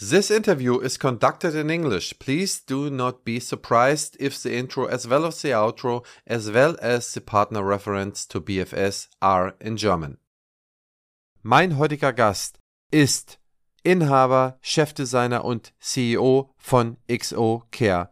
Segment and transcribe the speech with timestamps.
[0.00, 2.18] This interview is conducted in English.
[2.18, 6.76] Please do not be surprised if the intro as well as the outro as well
[6.82, 10.18] as the partner reference to BFS are in German.
[11.44, 12.58] Mein heutiger Gast
[12.90, 13.38] ist
[13.84, 18.10] Inhaber, Chefdesigner und CEO von XO Care,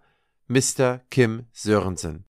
[0.48, 1.00] Mr.
[1.10, 2.26] Kim Sörensen.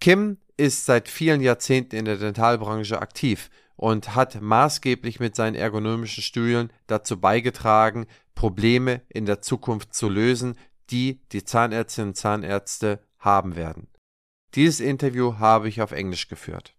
[0.00, 6.22] Kim ist seit vielen Jahrzehnten in der Dentalbranche aktiv und hat maßgeblich mit seinen ergonomischen
[6.22, 8.06] Stühlen dazu beigetragen,
[8.36, 10.56] Probleme in der Zukunft zu lösen,
[10.90, 13.88] die die Zahnärztinnen und Zahnärzte haben werden.
[14.54, 16.76] Dieses Interview habe ich auf Englisch geführt.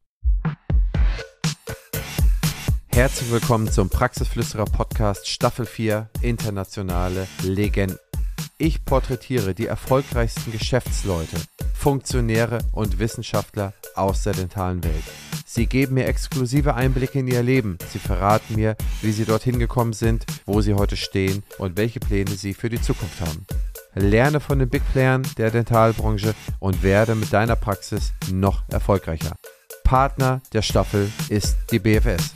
[2.88, 8.00] Herzlich willkommen zum Praxisflüsterer Podcast Staffel 4 Internationale Legenden.
[8.60, 11.38] Ich porträtiere die erfolgreichsten Geschäftsleute,
[11.76, 15.04] Funktionäre und Wissenschaftler aus der dentalen Welt.
[15.46, 17.78] Sie geben mir exklusive Einblicke in ihr Leben.
[17.94, 22.32] Sie verraten mir, wie sie dorthin gekommen sind, wo sie heute stehen und welche Pläne
[22.32, 23.46] sie für die Zukunft haben.
[23.94, 29.36] Lerne von den Big Playern der Dentalbranche und werde mit deiner Praxis noch erfolgreicher.
[29.84, 32.34] Partner der Staffel ist die BFS.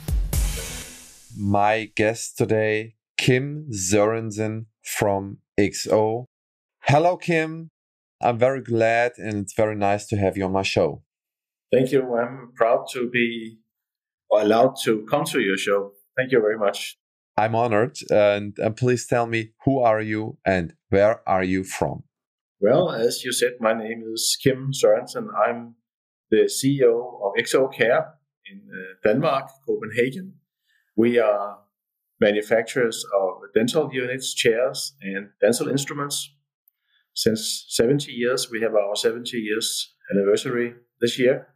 [1.34, 6.26] My guest today, Kim Sörensen from XO.
[6.84, 7.70] Hello, Kim.
[8.20, 11.02] I'm very glad and it's very nice to have you on my show.
[11.72, 12.14] Thank you.
[12.14, 13.58] I'm proud to be
[14.32, 15.92] allowed to come to your show.
[16.16, 16.98] Thank you very much.
[17.36, 17.96] I'm honored.
[18.10, 22.04] And, and please tell me, who are you and where are you from?
[22.60, 25.26] Well, as you said, my name is Kim Sørensen.
[25.34, 25.74] I'm
[26.30, 28.14] the CEO of XO Care
[28.50, 30.34] in uh, Denmark, Copenhagen.
[30.96, 31.58] We are
[32.22, 36.16] manufacturers of dental units, chairs, and dental instruments.
[37.14, 41.48] Since 70 years, we have our 70 years anniversary this year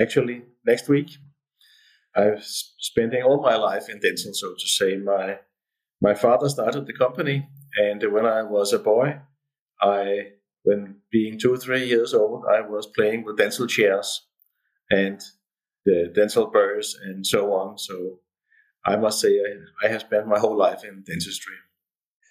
[0.00, 1.10] actually next week.
[2.14, 4.96] I've spending all my life in dental, so to say.
[4.96, 5.40] My
[6.00, 9.20] my father started the company, and when I was a boy,
[9.80, 14.26] I when being two or three years old, I was playing with dental chairs
[14.90, 15.20] and
[15.84, 17.78] the dental burrs and so on.
[17.78, 18.20] So
[18.86, 21.54] I must say I, I have spent my whole life in dentistry.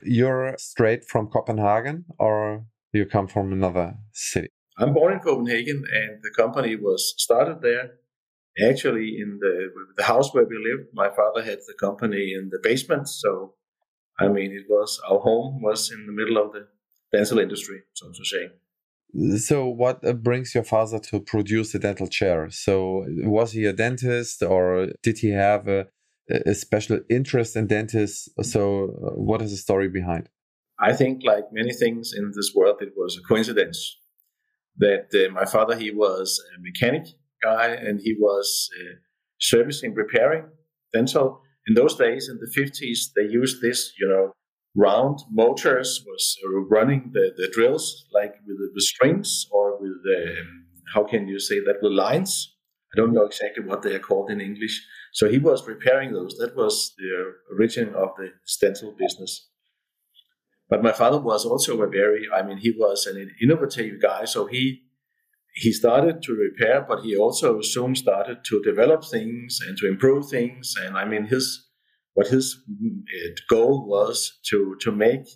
[0.02, 4.50] You're straight from Copenhagen, or you come from another city?
[4.78, 7.92] I'm born in Copenhagen, and the company was started there.
[8.70, 12.60] Actually, in the the house where we lived, my father had the company in the
[12.64, 13.10] basement.
[13.10, 13.56] So,
[14.18, 16.68] I mean, it was our home was in the middle of the
[17.12, 18.50] dental industry, so to say.
[19.38, 22.50] So, what uh, brings your father to produce the dental chair?
[22.50, 25.88] So, was he a dentist, or did he have a,
[26.30, 28.30] a special interest in dentists?
[28.42, 30.30] So, uh, what is the story behind?
[30.80, 33.98] I think, like many things in this world, it was a coincidence
[34.78, 37.08] that uh, my father he was a mechanic
[37.42, 38.96] guy and he was uh,
[39.40, 40.46] servicing repairing
[40.94, 44.32] dental in those days in the 50s they used this you know
[44.76, 46.38] round motors was
[46.70, 50.36] running the, the drills like with the, strings or with the
[50.94, 52.56] how can you say that with lines
[52.94, 54.86] i don't know exactly what they are called in english
[55.18, 57.12] so he was repairing those that was the
[57.54, 58.28] origin of the
[58.62, 59.34] dental business
[60.70, 64.26] but my father was also a very, I mean, he was an innovative guy.
[64.26, 64.82] So he
[65.54, 70.28] he started to repair, but he also soon started to develop things and to improve
[70.28, 70.74] things.
[70.78, 71.70] And I mean, his
[72.14, 75.28] what his uh, goal was to to make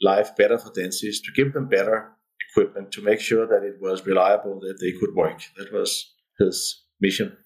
[0.00, 2.12] life better for dentists, to give them better
[2.50, 5.40] equipment, to make sure that it was reliable, that they could work.
[5.56, 7.36] That was his mission.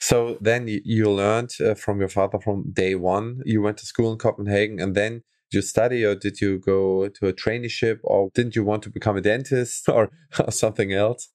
[0.00, 3.40] So then you learned uh, from your father from day one.
[3.44, 5.22] You went to school in Copenhagen, and then
[5.52, 9.16] you study or did you go to a traineeship or didn't you want to become
[9.16, 10.10] a dentist or,
[10.50, 11.28] something else?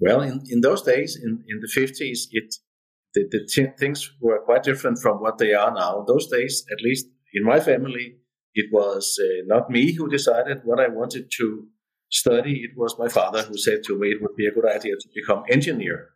[0.00, 2.54] Well, in, in those days, in, in the 50s, it
[3.14, 6.04] the, the t- things were quite different from what they are now.
[6.06, 8.16] Those days, at least in my family,
[8.54, 11.66] it was uh, not me who decided what I wanted to
[12.10, 12.62] study.
[12.62, 15.08] It was my father who said to me it would be a good idea to
[15.14, 16.10] become engineer.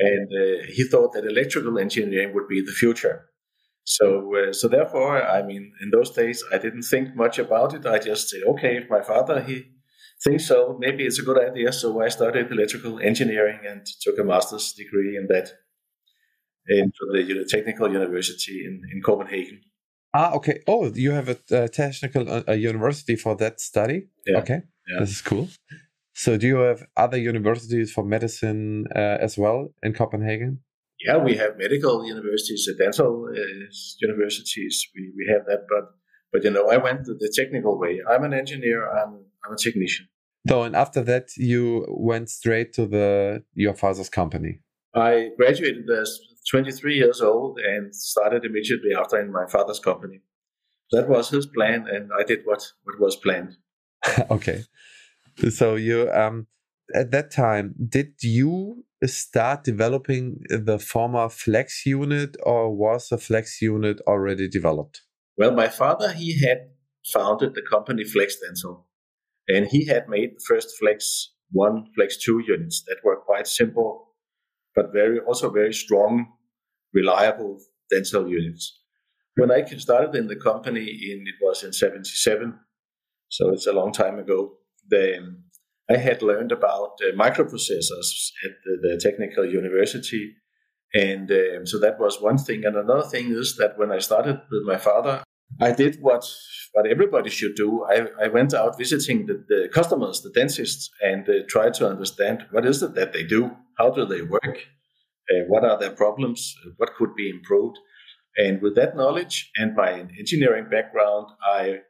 [0.00, 3.26] And uh, he thought that electrical engineering would be the future.
[3.84, 7.86] So, uh, so therefore, I mean, in those days, I didn't think much about it.
[7.86, 9.64] I just said, okay, if my father he
[10.24, 11.72] thinks so, maybe it's a good idea.
[11.72, 15.50] So I studied electrical engineering and took a master's degree in that
[16.68, 19.60] into the technical university in, in Copenhagen.
[20.14, 20.62] Ah, okay.
[20.66, 24.08] Oh, you have a, a technical a uh, university for that study.
[24.26, 24.38] Yeah.
[24.38, 25.00] Okay, yeah.
[25.00, 25.48] this is cool.
[26.22, 30.60] So, do you have other universities for medicine uh, as well in Copenhagen?
[31.06, 33.40] yeah, we have medical universities, dental uh,
[34.00, 34.86] universities.
[34.94, 35.84] We, we have that, but
[36.32, 38.00] but you know, I went the technical way.
[38.08, 38.88] I'm an engineer.
[38.88, 40.08] I'm I'm a technician.
[40.48, 44.60] So, and after that, you went straight to the your father's company.
[44.94, 46.18] I graduated as
[46.50, 50.20] 23 years old and started immediately after in my father's company.
[50.92, 53.56] that was his plan, and I did what what was planned.
[54.30, 54.64] okay,
[55.50, 56.46] so you um
[56.94, 63.62] at that time did you start developing the former Flex unit, or was the Flex
[63.62, 65.02] unit already developed?
[65.36, 66.70] Well, my father he had
[67.12, 68.86] founded the company Flex Dental,
[69.48, 74.14] and he had made the first Flex one, Flex two units that were quite simple,
[74.74, 76.26] but very also very strong,
[76.92, 77.58] reliable
[77.90, 78.78] dental units.
[79.36, 82.58] When I started in the company, in it was in '77,
[83.28, 84.58] so it's a long time ago.
[84.90, 85.44] Then
[85.90, 90.34] I had learned about uh, microprocessors at the, the, technical university,
[90.94, 92.64] and um, so that was one thing.
[92.64, 95.22] And another thing is that when I started with my father,
[95.60, 96.24] I did what
[96.72, 97.84] what everybody should do.
[97.84, 102.46] I, I went out visiting the, the customers, the dentists, and uh, tried to understand
[102.52, 104.68] what is it that they do, how do they work,
[105.30, 107.78] uh, what are their problems, what could be improved.
[108.36, 111.80] And with that knowledge and my engineering background, I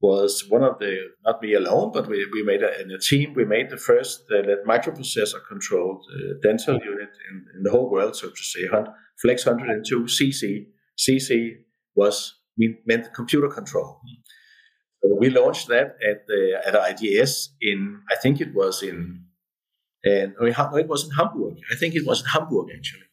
[0.00, 3.34] was one of the, not me alone, but we, we made a, in a team,
[3.34, 8.16] we made the first uh, microprocessor controlled uh, dental unit in, in the whole world,
[8.16, 8.60] so to say,
[9.20, 10.66] Flex 102 CC.
[10.98, 11.50] CC
[11.94, 12.34] was
[12.86, 14.00] meant computer control.
[15.02, 19.24] So we launched that at the, at IDS in, I think it was in,
[20.04, 21.58] and it was in Hamburg.
[21.70, 23.10] I think it was in Hamburg actually.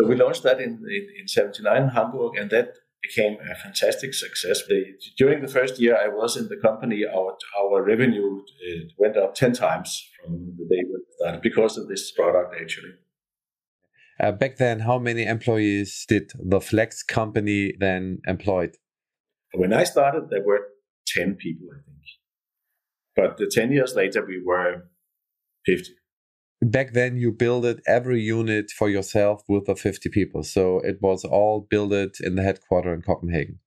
[0.00, 4.14] So we launched that in, in, in 79 in Hamburg, and that became a fantastic
[4.14, 4.62] success.
[5.16, 9.34] during the first year I was in the company, our, our revenue uh, went up
[9.34, 12.92] 10 times from the day we started because of this product, actually.
[14.20, 18.76] Uh, back then, how many employees did the Flex company then employed?
[19.54, 20.60] When I started, there were
[21.06, 23.38] 10 people, I think.
[23.38, 24.88] But 10 years later, we were
[25.66, 25.90] 50
[26.62, 30.42] back then you build it every unit for yourself with the 50 people.
[30.42, 33.58] So it was all built in the headquarters in copenhagen.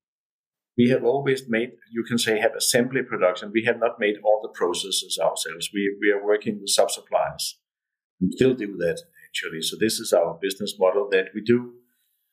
[0.77, 3.51] We have always made you can say have assembly production.
[3.53, 5.69] We have not made all the processes ourselves.
[5.73, 7.59] We, we are working with sub-suppliers.
[8.19, 9.61] We still do that actually.
[9.61, 11.73] So this is our business model that we do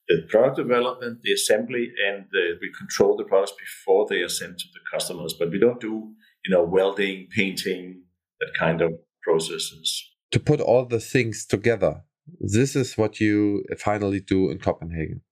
[0.09, 4.59] the product development the assembly and the, we control the products before they are sent
[4.59, 5.35] to the customers.
[5.39, 6.13] But we don't do
[6.45, 8.05] you know welding painting
[8.41, 8.93] that kind of
[9.23, 12.03] processes to put all the things together.
[12.38, 15.23] This is what you finally do in Copenhagen.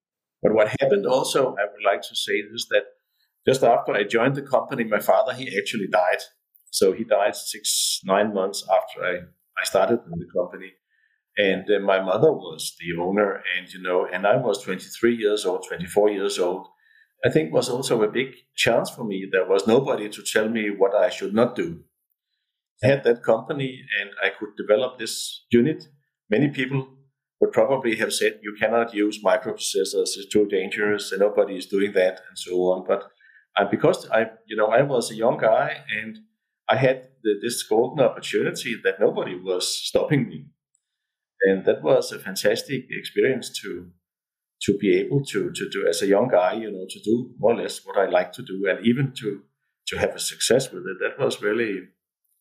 [0.43, 2.85] But what happened also, I would like to say, is that
[3.47, 6.23] just after I joined the company, my father, he actually died.
[6.71, 9.15] So he died six, nine months after I,
[9.61, 10.73] I started in the company.
[11.37, 15.47] And uh, my mother was the owner, and you know, and I was 23 years
[15.47, 16.67] old, 24 years old.
[17.25, 19.29] I think was also a big chance for me.
[19.31, 21.85] There was nobody to tell me what I should not do
[22.83, 25.89] had that company and I could develop this unit,
[26.31, 26.89] many people
[27.41, 31.93] would probably have said you cannot use microprocessors; it's too dangerous, and nobody is doing
[31.93, 32.85] that, and so on.
[32.87, 33.05] But
[33.57, 36.19] uh, because I, you know, I was a young guy and
[36.69, 40.47] I had the, this golden opportunity that nobody was stopping me,
[41.43, 43.91] and that was a fantastic experience to
[44.63, 47.53] to be able to to do as a young guy, you know, to do more
[47.53, 49.43] or less what I like to do, and even to
[49.89, 50.99] to have a success with it.
[51.01, 51.89] That was really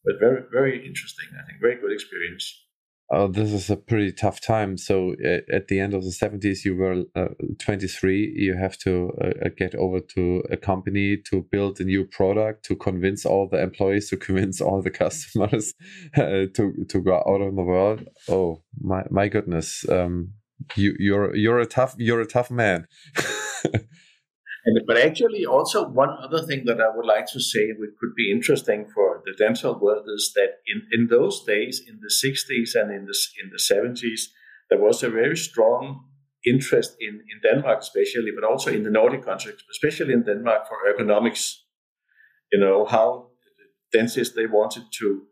[0.08, 1.28] but very very interesting.
[1.38, 2.46] I think very good experience.
[3.10, 4.78] Oh, this is a pretty tough time.
[4.78, 5.16] So
[5.50, 8.34] at the end of the 70s, you were uh, 23.
[8.36, 12.66] You have to uh, uh, get over to a company to build a new product,
[12.66, 15.74] to convince all the employees, to convince all the customers
[16.18, 18.06] uh, to to go out of the world.
[18.28, 19.88] Oh my my goodness!
[19.88, 20.34] Um,
[20.76, 22.88] you you're you're a tough you're a tough man.
[24.86, 28.32] But actually, also one other thing that I would like to say, which could be
[28.32, 32.92] interesting for the dental world, is that in, in those days, in the 60s and
[32.92, 34.22] in the, in the 70s,
[34.70, 36.06] there was a very strong
[36.46, 40.78] interest in, in Denmark, especially, but also in the Nordic countries, especially in Denmark, for
[40.88, 41.56] ergonomics.
[42.52, 43.30] You know, how
[43.94, 45.24] dentists, they wanted to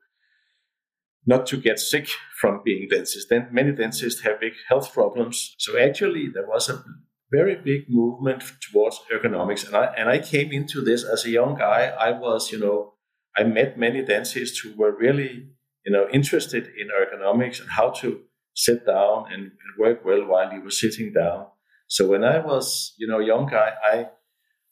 [1.26, 2.08] not to get sick
[2.40, 3.26] from being dentists.
[3.30, 5.56] Then many dentists have big health problems.
[5.58, 6.84] So actually, there was a
[7.32, 9.66] very big movement towards ergonomics.
[9.66, 11.88] And I, and I came into this as a young guy.
[11.88, 12.94] I was, you know,
[13.36, 15.50] I met many dentists who were really,
[15.86, 18.22] you know, interested in ergonomics and how to
[18.54, 21.48] sit down and, and work well while you were sitting down.
[21.88, 24.08] So when I was, you know, young guy, I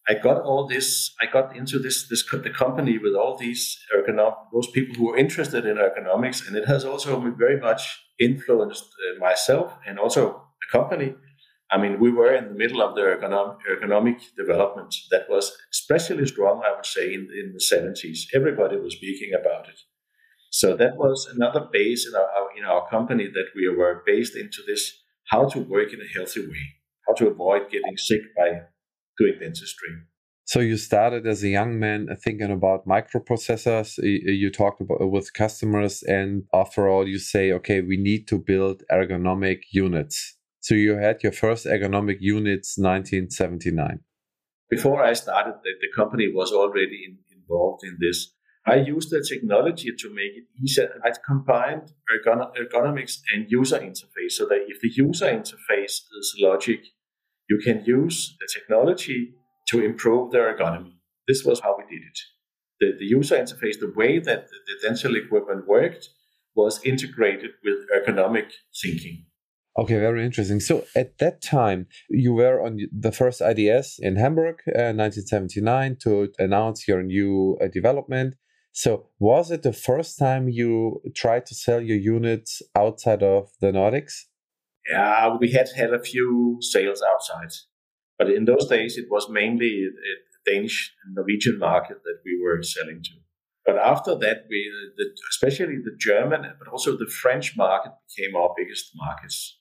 [0.07, 1.13] I got all this.
[1.21, 5.17] I got into this this the company with all these ergonomic those people who were
[5.17, 7.81] interested in ergonomics, and it has also very much
[8.19, 11.15] influenced uh, myself and also the company
[11.73, 16.27] I mean, we were in the middle of the economic, ergonomic development that was especially
[16.27, 18.19] strong, I would say, in, in the 70s.
[18.35, 19.79] Everybody was speaking about it.
[20.51, 24.61] So that was another base in our, in our company that we were based into
[24.67, 24.83] this
[25.31, 26.65] how to work in a healthy way,
[27.07, 28.49] how to avoid getting sick by
[29.17, 29.89] doing dentistry.
[30.45, 33.97] So you started as a young man uh, thinking about microprocessors.
[33.97, 38.27] Uh, you talked about uh, with customers, and after all, you say, okay, we need
[38.27, 40.37] to build ergonomic units.
[40.63, 43.99] So you had your first ergonomic units 1979.
[44.69, 48.31] Before I started, the, the company was already in, involved in this.
[48.65, 51.01] I used the technology to make it easier.
[51.03, 51.91] I combined
[52.57, 56.79] ergonomics and user interface so that if the user interface is logic,
[57.49, 59.33] you can use the technology
[59.67, 60.93] to improve the ergonomy.
[61.27, 62.19] This was how we did it.
[62.79, 66.07] The, the user interface, the way that the, the dental equipment worked,
[66.55, 68.49] was integrated with ergonomic
[68.81, 69.25] thinking.
[69.75, 70.59] Okay, very interesting.
[70.59, 76.31] So at that time, you were on the first IDS in Hamburg, uh, 1979, to
[76.37, 78.35] announce your new uh, development.
[78.71, 83.71] So was it the first time you tried to sell your units outside of the
[83.71, 84.13] Nordics?
[84.87, 87.53] Yeah, we had had a few sales outside.
[88.19, 89.87] But in those days, it was mainly
[90.45, 93.11] the Danish and Norwegian market that we were selling to.
[93.65, 98.53] But after that, we, the, especially the German, but also the French market became our
[98.55, 99.57] biggest markets.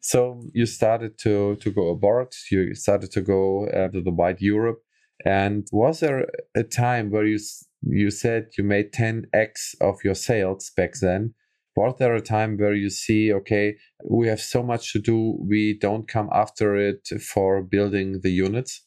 [0.00, 2.34] So you started to to go abroad.
[2.50, 4.80] You started to go uh, to the wide Europe.
[5.24, 6.26] And was there
[6.56, 7.38] a time where you
[7.82, 11.34] you said you made 10x of your sales back then?
[11.76, 13.76] was there a time where you see okay
[14.08, 18.86] we have so much to do we don't come after it for building the units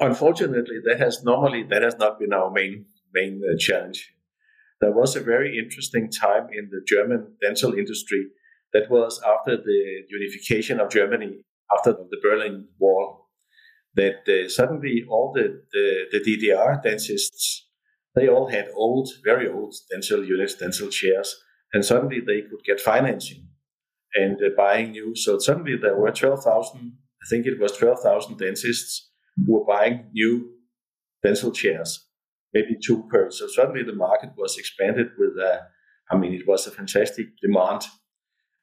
[0.00, 2.84] unfortunately that has normally that has not been our main
[3.14, 4.12] main uh, challenge
[4.80, 8.26] there was a very interesting time in the german dental industry
[8.72, 11.44] that was after the unification of germany
[11.76, 13.28] after the berlin wall
[13.94, 17.68] that uh, suddenly all the, the, the ddr dentists
[18.14, 21.36] they all had old very old dental units dental chairs
[21.72, 23.48] and suddenly they could get financing
[24.14, 25.14] and uh, buying new.
[25.16, 30.50] So suddenly there were 12,000, I think it was 12,000 dentists who were buying new
[31.22, 32.08] dental chairs,
[32.52, 33.30] maybe two per.
[33.30, 35.60] So suddenly the market was expanded with, uh,
[36.10, 37.82] I mean, it was a fantastic demand.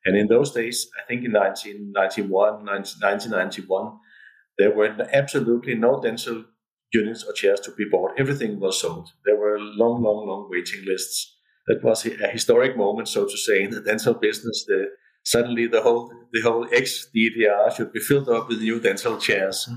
[0.10, 4.00] And in those days, I think in 1991, 1991,
[4.58, 6.46] there were absolutely no dental
[6.92, 8.14] units or chairs to be bought.
[8.18, 9.12] Everything was sold.
[9.24, 11.38] There were long, long, long waiting lists
[11.68, 14.66] that was a historic moment, so to say, in the dental business.
[14.66, 14.88] The,
[15.24, 19.70] suddenly, the whole the whole ex DDR should be filled up with new dental chairs.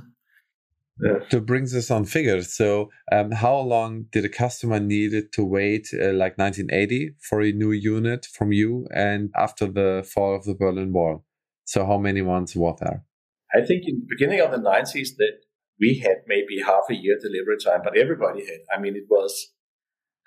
[1.03, 1.19] Yeah.
[1.31, 5.89] To bring this on figures, so um, how long did a customer needed to wait,
[5.93, 10.55] uh, like 1980, for a new unit from you, and after the fall of the
[10.55, 11.25] Berlin Wall?
[11.65, 13.05] So how many months was there?
[13.53, 15.39] I think in the beginning of the 90s that
[15.81, 18.61] we had maybe half a year delivery time, but everybody had.
[18.75, 19.53] I mean, it was.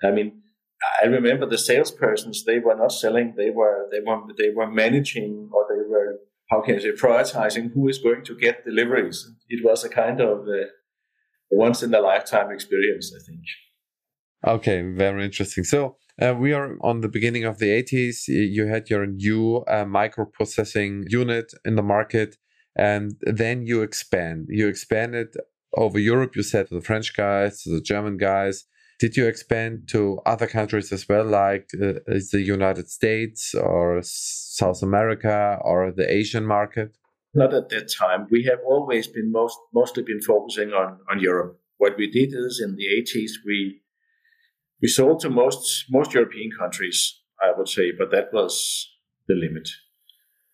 [0.04, 0.42] I mean,
[1.02, 5.48] I remember the salespersons; they were not selling; they were they were they were managing,
[5.52, 6.18] or they were
[6.50, 9.28] how can I say prioritizing who is going to get deliveries.
[9.48, 10.46] It was a kind of
[11.50, 13.40] once in a lifetime experience, I think.
[14.46, 15.64] Okay, very interesting.
[15.64, 18.28] So uh, we are on the beginning of the 80s.
[18.28, 22.36] You had your new uh, microprocessing unit in the market,
[22.76, 24.46] and then you expand.
[24.48, 25.34] You expanded
[25.76, 26.36] over Europe.
[26.36, 28.64] You said to the French guys, to the German guys,
[28.98, 34.82] did you expand to other countries as well, like uh, the United States or South
[34.82, 36.96] America or the Asian market?
[37.34, 38.26] Not at that time.
[38.30, 41.60] We have always been most mostly been focusing on, on Europe.
[41.76, 43.82] What we did is in the 80s we
[44.80, 48.88] we sold to most most European countries, I would say, but that was
[49.28, 49.68] the limit.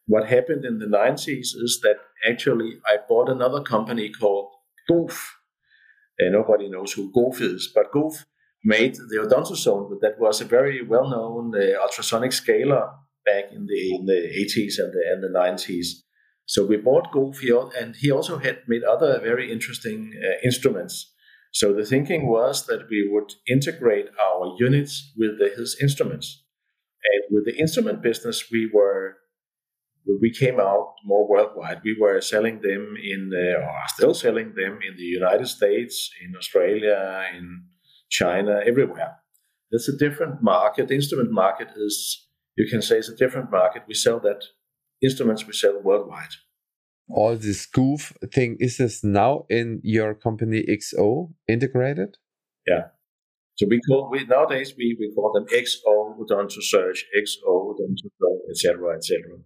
[0.06, 1.96] What happened in the 90s is that
[2.28, 4.50] actually I bought another company called
[4.88, 5.36] Goof.
[6.18, 8.26] And nobody knows who Goof is, but Goof
[8.64, 12.90] made the odontoson but that was a very well-known uh, ultrasonic scaler
[13.24, 16.02] back in the in the 80s and the, and the 90s.
[16.46, 17.08] So we bought
[17.40, 21.12] here, and he also had made other very interesting uh, instruments.
[21.52, 26.42] So the thinking was that we would integrate our units with the, his instruments,
[27.12, 29.18] and with the instrument business, we were
[30.20, 31.80] we came out more worldwide.
[31.84, 36.34] We were selling them in, uh, or still selling them in the United States, in
[36.36, 37.64] Australia, in
[38.12, 39.16] China, everywhere.
[39.70, 40.88] It's a different market.
[40.88, 43.82] The instrument market is, you can say, it's a different market.
[43.88, 44.40] We sell that
[45.02, 46.34] instruments we sell worldwide.
[47.08, 52.16] All this goof thing is this now in your company XO integrated?
[52.66, 52.84] Yeah.
[53.56, 58.96] So we call we nowadays we, we call them XO Odontoson, XO Odontoson, etc.
[58.96, 59.38] etc.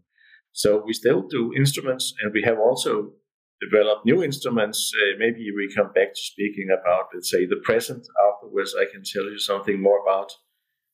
[0.53, 3.13] So we still do instruments, and we have also
[3.61, 4.93] developed new instruments.
[4.95, 8.07] Uh, maybe we come back to speaking about, let's say, the present.
[8.47, 10.33] Afterwards, I can tell you something more about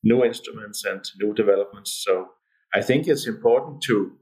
[0.02, 2.02] new instruments and new developments.
[2.04, 2.28] So
[2.74, 4.12] I think it's important to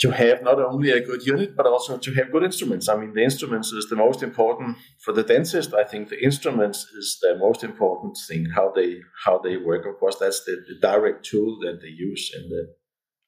[0.00, 2.88] to have not only a good unit but also to have good instruments.
[2.88, 5.74] I mean, the instruments is the most important for the dentist.
[5.74, 8.46] I think the instruments is the most important thing.
[8.54, 9.84] How they how they work.
[9.86, 12.62] Of course, that's the, the direct tool that they use in the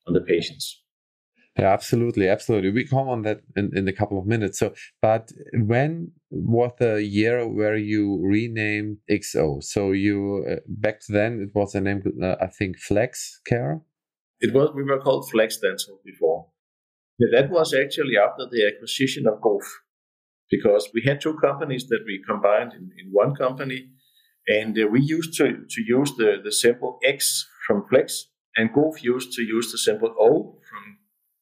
[0.06, 0.81] on the patients.
[1.58, 2.70] Yeah, absolutely, absolutely.
[2.70, 4.58] We come on that in, in a couple of minutes.
[4.58, 9.62] So, but when was the year where you renamed XO?
[9.62, 13.82] So you uh, back then it was a name uh, I think Flex Care.
[14.40, 16.46] It was we were called Flex Dental before.
[17.18, 19.62] Yeah, that was actually after the acquisition of Goof,
[20.50, 23.90] because we had two companies that we combined in, in one company,
[24.48, 29.04] and uh, we used to to use the the simple X from Flex, and Goof
[29.04, 30.58] used to use the simple O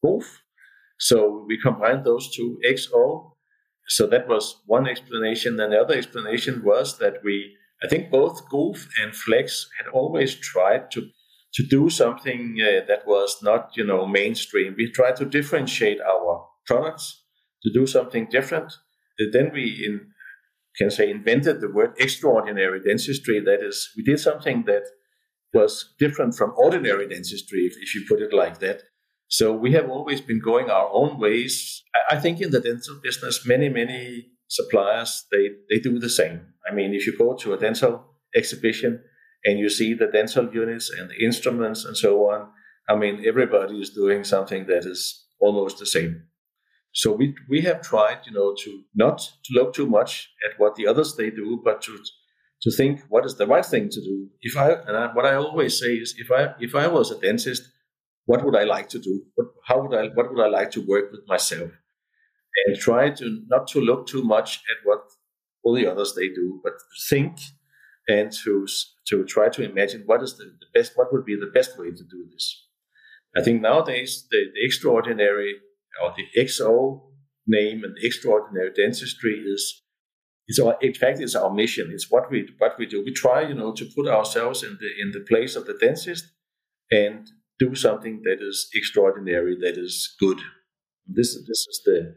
[0.03, 0.41] Goof.
[0.99, 3.31] So we combined those two XO.
[3.87, 5.59] So that was one explanation.
[5.59, 10.35] And the other explanation was that we, I think both Goof and Flex had always
[10.35, 11.09] tried to
[11.53, 14.75] to do something uh, that was not, you know, mainstream.
[14.77, 17.23] We tried to differentiate our products
[17.63, 18.71] to do something different.
[19.33, 20.11] Then we in,
[20.77, 23.39] can say invented the word extraordinary dentistry.
[23.41, 24.83] That is, we did something that
[25.53, 28.83] was different from ordinary dentistry, if, if you put it like that.
[29.31, 31.83] So we have always been going our own ways.
[32.09, 36.47] I think in the dental business, many, many suppliers, they, they do the same.
[36.69, 39.01] I mean, if you go to a dental exhibition
[39.45, 42.49] and you see the dental units and the instruments and so on,
[42.89, 46.23] I mean, everybody is doing something that is almost the same.
[46.91, 50.75] So we, we have tried, you know, to not to look too much at what
[50.75, 51.97] the others they do, but to
[52.63, 54.27] to think what is the right thing to do.
[54.41, 57.17] If I and I, what I always say is, if I if I was a
[57.17, 57.63] dentist,
[58.31, 59.23] what would I like to do?
[59.35, 61.69] What, how would I, what would I like to work with myself?
[62.65, 65.01] And try to not to look too much at what
[65.63, 66.73] all the others they do, but
[67.09, 67.33] think
[68.07, 68.67] and to
[69.09, 71.89] to try to imagine what is the, the best, what would be the best way
[71.91, 72.45] to do this.
[73.37, 75.55] I think nowadays the, the extraordinary
[76.01, 77.01] or the XO
[77.47, 79.83] name and extraordinary dentistry is
[80.47, 81.91] it's our, in fact it's our mission.
[81.93, 83.03] It's what we what we do.
[83.05, 86.25] We try, you know, to put ourselves in the in the place of the dentist
[86.91, 87.29] and
[87.61, 90.39] do something that is extraordinary, that is good.
[91.07, 92.15] This, this is the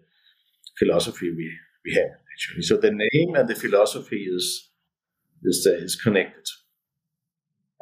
[0.79, 1.47] philosophy we,
[1.85, 2.63] we have, actually.
[2.63, 4.71] So the name and the philosophy is,
[5.43, 6.47] is, uh, is connected.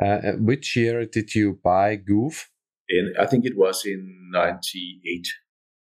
[0.05, 2.51] Uh, which year did you buy Goof?
[2.89, 5.29] In, I think it was in 98.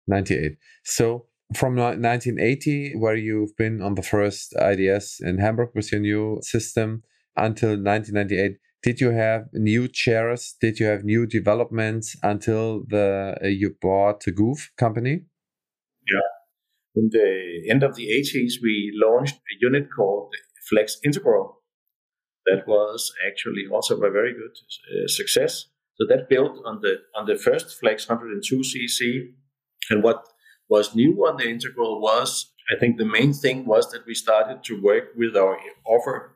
[0.08, 0.58] 98.
[0.84, 6.40] So from 1980, where you've been on the first IDS in Hamburg with your new
[6.42, 7.04] system,
[7.36, 10.56] until 1998, did you have new chairs?
[10.62, 15.26] Did you have new developments until the uh, you bought the Goof company?
[16.10, 16.30] Yeah.
[16.96, 20.34] In the end of the 80s, we launched a unit called
[20.70, 21.62] Flex Integral.
[22.46, 25.66] That was actually also a very good uh, success.
[25.96, 29.34] So that built on the on the first Flex 102cc.
[29.90, 30.24] And what
[30.70, 34.64] was new on the Integral was, I think the main thing was that we started
[34.66, 36.36] to work with our offer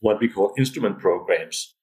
[0.00, 1.74] what we call instrument programs.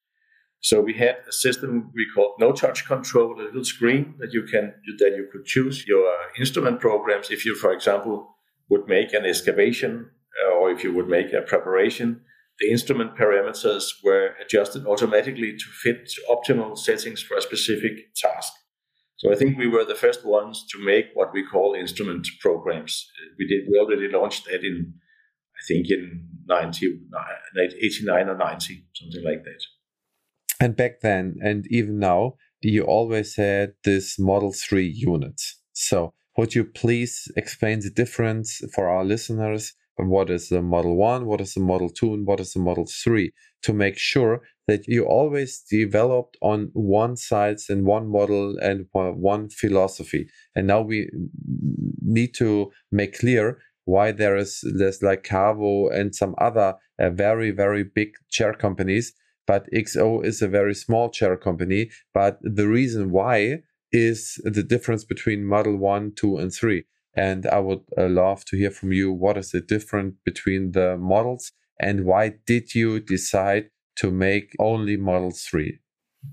[0.62, 4.44] So we had a system we called no touch control, a little screen that you
[4.44, 7.30] can that you could choose your instrument programs.
[7.30, 8.36] If you, for example,
[8.70, 10.10] would make an excavation
[10.44, 12.22] uh, or if you would make a preparation,
[12.60, 18.54] the instrument parameters were adjusted automatically to fit optimal settings for a specific task.
[19.18, 23.08] So I think we were the first ones to make what we call instrument programs.
[23.38, 24.94] We did we already launched that in
[25.58, 27.00] I think in 90,
[27.58, 29.64] 89 or 90, something like that.
[30.60, 35.62] And back then, and even now, you always had this Model 3 units.
[35.74, 39.74] So, would you please explain the difference for our listeners?
[39.96, 42.86] What is the Model 1, what is the Model 2, and what is the Model
[42.86, 43.32] 3
[43.64, 49.50] to make sure that you always developed on one side and one model and one
[49.50, 50.28] philosophy.
[50.56, 51.10] And now we
[52.02, 57.52] need to make clear why there is there's like KaVo and some other uh, very
[57.52, 59.14] very big chair companies
[59.48, 61.90] but XO is a very small chair company.
[62.14, 66.84] But the reason why is the difference between Model 1, 2, and 3.
[67.16, 70.98] And I would uh, love to hear from you what is the difference between the
[70.98, 75.80] models and why did you decide to make only Model 3?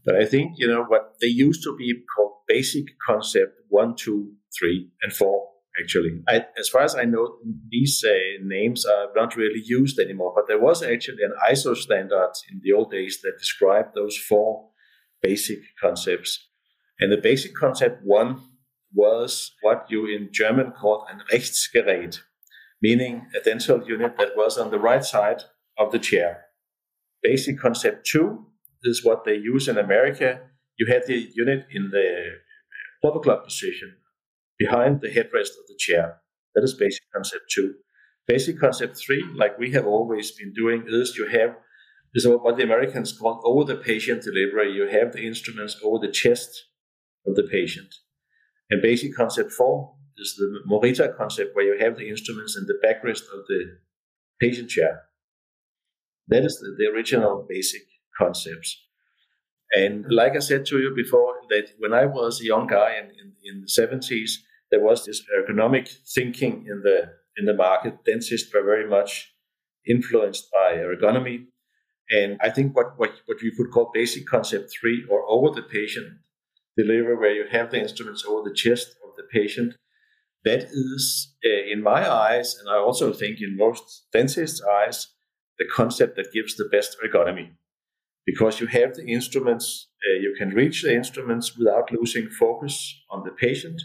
[0.04, 4.32] But I think, you know, what they used to be called basic concept one, two,
[4.58, 6.22] three, and 4 actually.
[6.28, 7.36] I, as far as I know,
[7.68, 12.32] these uh, names are not really used anymore, but there was actually an ISO standard
[12.50, 14.70] in the old days that described those four
[15.22, 16.48] basic concepts.
[17.00, 18.42] And the basic concept one
[18.92, 22.20] was what you in German called ein Rechtsgerät,
[22.80, 25.42] meaning a dental unit that was on the right side
[25.76, 26.44] of the chair.
[27.22, 28.46] Basic concept two
[28.84, 30.40] is what they use in America.
[30.76, 33.96] You had the unit in the club position
[34.58, 36.20] behind the headrest of the chair.
[36.54, 37.74] That is basic concept two.
[38.26, 41.56] Basic concept three, like we have always been doing, is you have
[42.14, 44.72] is what the Americans call over the patient delivery.
[44.72, 46.66] You have the instruments over the chest
[47.26, 47.92] of the patient.
[48.70, 52.78] And basic concept four is the Morita concept, where you have the instruments in the
[52.86, 53.78] backrest of the
[54.40, 55.02] patient chair.
[56.28, 57.82] That is the, the original basic
[58.16, 58.80] concepts.
[59.76, 63.06] And like I said to you before, that when I was a young guy in,
[63.20, 64.38] in, in the 70s,
[64.70, 68.04] there was this ergonomic thinking in the in the market.
[68.04, 69.34] Dentists were very much
[69.86, 71.46] influenced by ergonomy.
[72.10, 75.62] And I think what, what, what we could call basic concept three or over the
[75.66, 76.18] patient
[76.76, 79.74] delivery, where you have the instruments over the chest of the patient,
[80.44, 85.08] that is, uh, in my eyes, and I also think in most dentists' eyes,
[85.58, 87.52] the concept that gives the best ergonomy.
[88.26, 93.22] Because you have the instruments, uh, you can reach the instruments without losing focus on
[93.24, 93.82] the patient.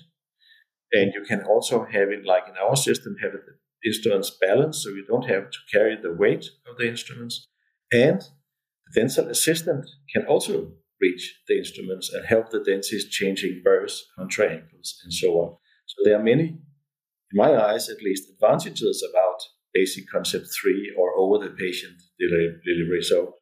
[0.93, 4.89] And you can also have it, like in our system, have the instruments balanced so
[4.89, 7.45] you don't have to carry the weight of the instruments.
[7.91, 14.05] And the dental assistant can also reach the instruments and help the dentist changing burrs,
[14.17, 15.57] contraangles, and so on.
[15.85, 19.39] So there are many, in my eyes at least, advantages about
[19.73, 23.01] basic concept three or over the patient delivery.
[23.01, 23.35] So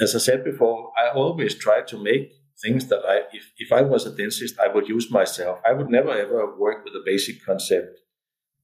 [0.00, 2.32] as I said before, I always try to make
[2.62, 5.60] things that I, if, if I was a dentist, I would use myself.
[5.66, 7.98] I would never ever work with a basic concept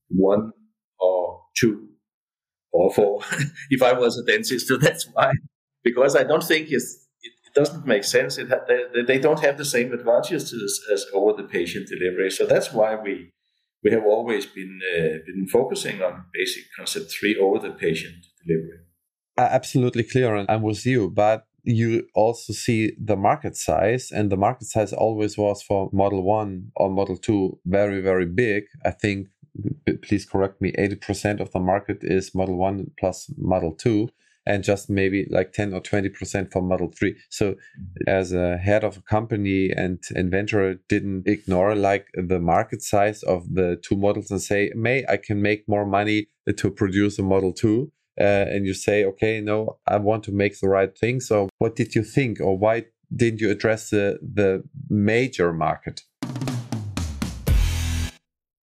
[0.09, 0.53] one
[1.01, 1.89] or two
[2.73, 3.21] or four
[3.71, 4.69] if I was a dentist.
[4.69, 5.33] So that's why,
[5.83, 8.39] because I don't think it's, it, it doesn't make sense.
[8.39, 8.49] It
[8.95, 10.53] they, they don't have the same advantages
[10.93, 12.31] as, over the patient delivery.
[12.31, 13.33] So that's why we
[13.83, 18.84] we have always been uh, been focusing on basic concept three over the patient delivery.
[19.37, 21.11] Absolutely clear, and I'm with you.
[21.11, 26.23] But you also see the market size, and the market size always was for Model
[26.23, 28.65] One or Model Two very very big.
[28.85, 29.29] I think
[30.03, 34.09] please correct me, 80% of the market is Model 1 plus Model 2
[34.47, 37.17] and just maybe like 10 or 20% for Model 3.
[37.31, 38.09] So mm-hmm.
[38.09, 43.55] as a head of a company and inventor didn't ignore like the market size of
[43.55, 47.53] the two models and say, may I can make more money to produce a Model
[47.53, 47.91] 2.
[48.19, 51.21] Uh, and you say, okay, no, I want to make the right thing.
[51.21, 56.03] So what did you think or why didn't you address the, the major market?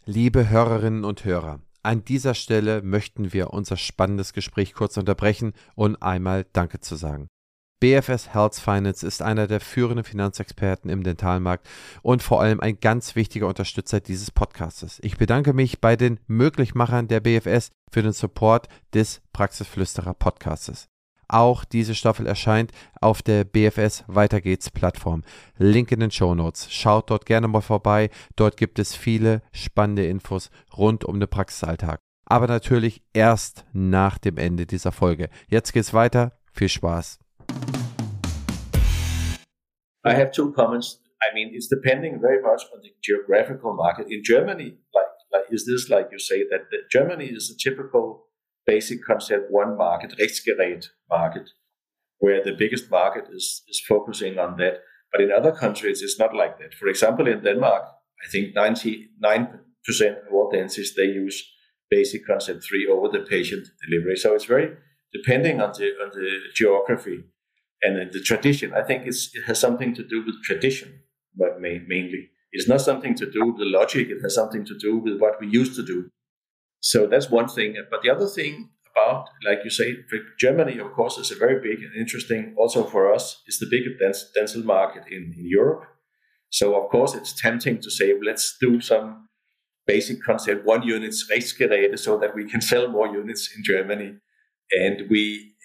[0.06, 6.02] Liebe Hörerinnen und Hörer, an dieser Stelle möchten wir unser spannendes Gespräch kurz unterbrechen und
[6.02, 7.28] einmal Danke zu sagen.
[7.80, 11.68] BFS Health Finance ist einer der führenden Finanzexperten im Dentalmarkt
[12.02, 14.98] und vor allem ein ganz wichtiger Unterstützer dieses Podcastes.
[15.04, 20.88] Ich bedanke mich bei den Möglichmachern der BFS für den Support des Praxisflüsterer Podcastes.
[21.28, 25.24] Auch diese Staffel erscheint auf der BFS Weiter geht's Plattform.
[25.58, 26.72] Link in den Show Notes.
[26.72, 28.10] Schaut dort gerne mal vorbei.
[28.36, 32.00] Dort gibt es viele spannende Infos rund um den Praxisalltag.
[32.26, 35.30] Aber natürlich erst nach dem Ende dieser Folge.
[35.48, 36.40] Jetzt geht's weiter.
[36.54, 37.20] Viel Spaß.
[40.08, 41.00] I have two comments.
[41.22, 44.08] I mean, it's depending very much on the geographical market.
[44.10, 48.28] In Germany, like, like is this like you say that Germany is a typical
[48.66, 51.50] basic concept one market, Rechtsgerät market,
[52.20, 54.82] where the biggest market is, is focusing on that.
[55.12, 56.74] But in other countries, it's not like that.
[56.74, 57.84] For example, in Denmark,
[58.24, 59.58] I think 99%
[60.28, 61.50] of all dentists, they use
[61.90, 64.18] basic concept three over the patient delivery.
[64.18, 64.76] So it's very
[65.14, 67.24] depending on the, on the geography
[67.82, 68.74] and the tradition.
[68.74, 71.02] I think it has something to do with tradition,
[71.36, 72.30] but mainly.
[72.52, 74.08] It's not something to do with the logic.
[74.10, 76.10] It has something to do with what we used to do.
[76.80, 77.76] So that's one thing.
[77.92, 79.96] But the other thing about, like you say,
[80.40, 84.34] Germany, of course, is a very big and interesting, also for us, is the biggest
[84.34, 85.84] dental market in, in Europe.
[86.50, 89.28] So, of course, it's tempting to say, let's do some
[89.86, 94.16] basic concept, one units, Rechtsgeräte, so that we can sell more units in Germany.
[94.72, 95.56] And we,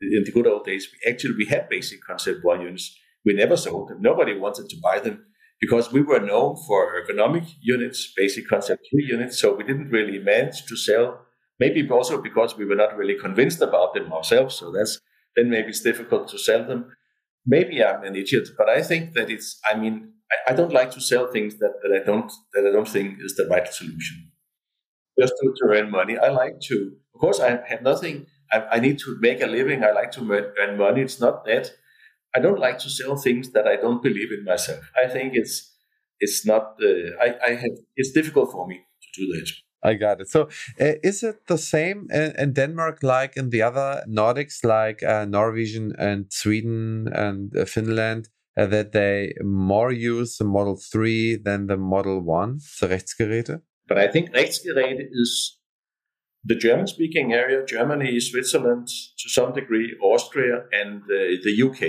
[0.00, 2.96] in the good old days, we actually we had basic concept one units.
[3.24, 4.00] We never sold them.
[4.00, 5.24] Nobody wanted to buy them
[5.60, 10.18] because we were known for ergonomic units, basic concept 3 units, so we didn't really
[10.18, 11.26] manage to sell.
[11.58, 15.00] Maybe also because we were not really convinced about them ourselves, so that's
[15.34, 16.90] then maybe it's difficult to sell them.
[17.46, 19.58] Maybe I'm an idiot, but I think that it's.
[19.68, 22.72] I mean, I, I don't like to sell things that, that I don't that I
[22.72, 24.30] don't think is the right solution.
[25.18, 26.92] Just to earn money, I like to.
[27.14, 28.26] Of course, I have nothing.
[28.52, 29.84] I, I need to make a living.
[29.84, 31.02] I like to earn money.
[31.02, 31.70] It's not that
[32.34, 34.90] I don't like to sell things that I don't believe in myself.
[35.02, 35.74] I think it's
[36.20, 36.76] it's not.
[36.82, 37.76] Uh, I I have.
[37.96, 39.50] It's difficult for me to do that.
[39.80, 40.28] I got it.
[40.28, 40.48] So,
[40.80, 45.24] uh, is it the same in, in, Denmark like in the other Nordics, like uh,
[45.24, 48.28] Norwegian and Sweden and uh, Finland?
[48.58, 53.62] uh, that they more use the Model 3 than the Model 1, the Rechtsgeräte?
[53.86, 55.57] But I think Rechtsgeräte is
[56.48, 61.80] the German speaking area, Germany, Switzerland, to some degree, Austria, and uh, the UK.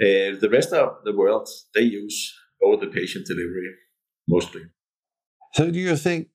[0.00, 3.70] Uh, the rest of the world, they use over the patient delivery
[4.28, 4.62] mostly.
[5.54, 6.28] So, do you think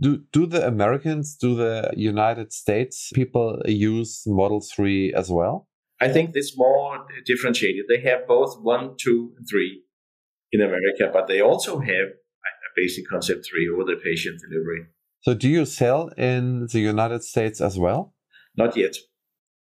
[0.00, 5.68] do do the Americans, do the United States people use Model Three as well?
[6.00, 7.84] I think it's more differentiated.
[7.88, 9.82] They have both one, two, and three
[10.50, 14.86] in America, but they also have a basic concept three over the patient delivery.
[15.22, 18.14] So, do you sell in the United States as well?
[18.56, 18.96] Not yet.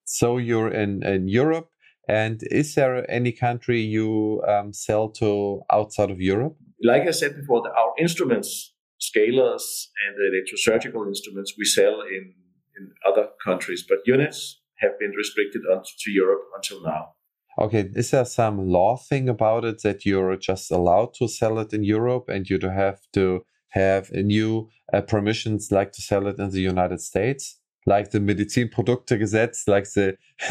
[0.06, 1.70] So, you're in, in Europe,
[2.08, 6.56] and is there any country you um, sell to outside of Europe?
[6.84, 12.34] Like I said before, our instruments, scalers, and the electrosurgical instruments, we sell in,
[12.78, 17.14] in other countries, but units have been restricted to Europe until now.
[17.60, 21.74] Okay, is there some law thing about it that you're just allowed to sell it
[21.74, 26.40] in Europe and you have to have a new uh, permissions like to sell it
[26.40, 30.18] in the United States, like the Medizinproduktegesetz, like the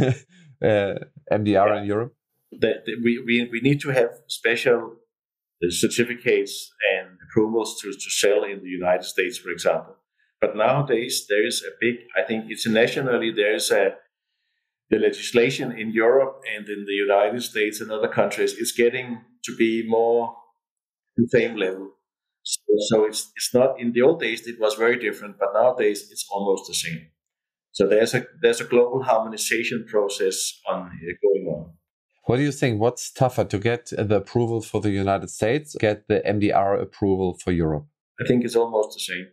[0.63, 0.99] uh,
[1.33, 1.79] MDR yeah.
[1.79, 2.15] in Europe?
[2.53, 4.97] The, we, we, we need to have special
[5.63, 9.97] uh, certificates and approvals to, to sell in the United States, for example.
[10.41, 13.97] But nowadays, there is a big, I think internationally, there is a
[14.91, 19.55] the legislation in Europe and in the United States and other countries is getting to
[19.57, 20.35] be more
[21.17, 21.91] the same level.
[22.49, 26.09] So, so, it's it's not in the old days it was very different, but nowadays
[26.11, 27.01] it's almost the same.
[27.73, 31.73] So there's a there's a global harmonization process on uh, going on.
[32.25, 32.81] What do you think?
[32.81, 37.53] What's tougher to get the approval for the United States, get the MDR approval for
[37.53, 37.87] Europe?
[38.21, 39.27] I think it's almost the same.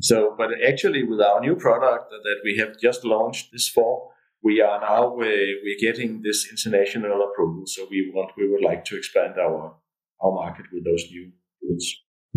[0.00, 4.12] So, but actually, with our new product that we have just launched this fall,
[4.42, 7.62] we are now uh, we're getting this international approval.
[7.66, 9.76] So we want we would like to expand our
[10.22, 11.86] our market with those new goods.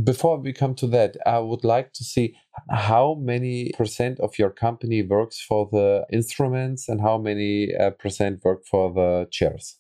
[0.02, 2.36] Before we come to that, I would like to see
[2.70, 8.42] how many percent of your company works for the instruments and how many uh, percent
[8.44, 9.78] work for the chairs.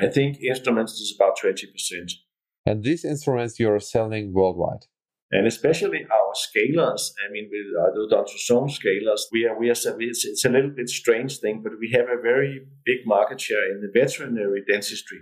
[0.00, 2.12] I think instruments is about twenty percent.
[2.66, 4.86] And these instruments you're selling worldwide
[5.34, 7.10] and especially our scalers.
[7.26, 10.88] I mean, with our ultrasound scalers, we are we are it's, it's a little bit
[10.88, 15.18] strange thing, but we have a very big market share in the veterinary dentistry.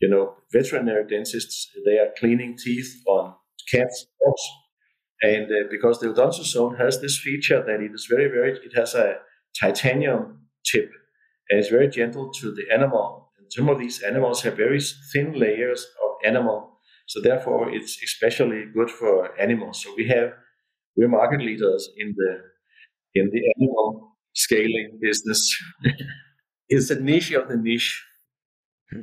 [0.00, 3.34] You know, veterinary dentists they are cleaning teeth on
[3.70, 4.42] cats, dogs,
[5.22, 8.94] and uh, because the odontoson has this feature that it is very very it has
[8.94, 9.16] a
[9.58, 10.90] titanium tip
[11.48, 13.30] and it's very gentle to the animal.
[13.38, 14.80] And some of these animals have very
[15.12, 16.76] thin layers of animal
[17.06, 19.82] so therefore, it's especially good for animals.
[19.82, 20.32] So we have
[20.96, 22.40] we're market leaders in the
[23.14, 25.56] in the animal scaling business.
[26.68, 28.04] it's a niche of the niche.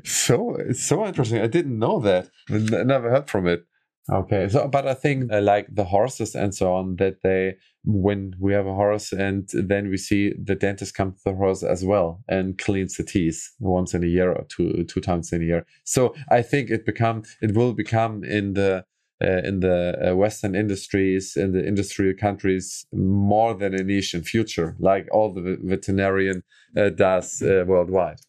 [0.04, 1.41] So it's so interesting.
[1.41, 2.30] I didn't know that.
[2.49, 3.65] I never heard from it.
[4.11, 8.35] Okay, so but I think uh, like the horses and so on that they when
[8.37, 11.85] we have a horse and then we see the dentist come to the horse as
[11.85, 15.45] well and cleans the teeth once in a year or two two times in a
[15.45, 15.65] year.
[15.85, 18.83] So I think it become it will become in the
[19.23, 24.23] uh, in the uh, Western industries in the industrial countries more than a niche in
[24.23, 26.43] future, like all the veterinarian
[26.75, 28.19] uh, does uh, worldwide.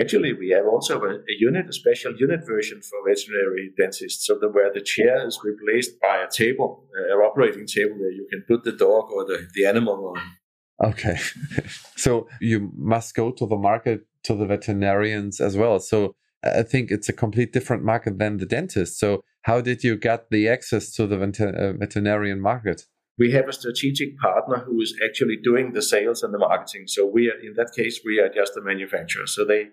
[0.00, 4.36] Actually, we have also a, a, unit, a special unit version for veterinary dentists, so
[4.40, 8.26] that where the chair is replaced by a table, uh, an operating table where you
[8.28, 10.90] can put the dog or the, the animal on.
[10.90, 11.16] Okay.
[11.96, 15.78] so you must go to the market to the veterinarians as well.
[15.78, 18.98] So I think it's a complete different market than the dentist.
[18.98, 22.82] So how did you get the access to the vet- uh, veterinarian market?
[23.18, 26.84] we have a strategic partner who is actually doing the sales and the marketing.
[26.86, 29.26] So we are in that case we are just a manufacturer.
[29.26, 29.68] So they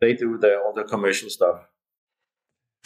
[0.00, 1.60] they do the, all the commercial stuff.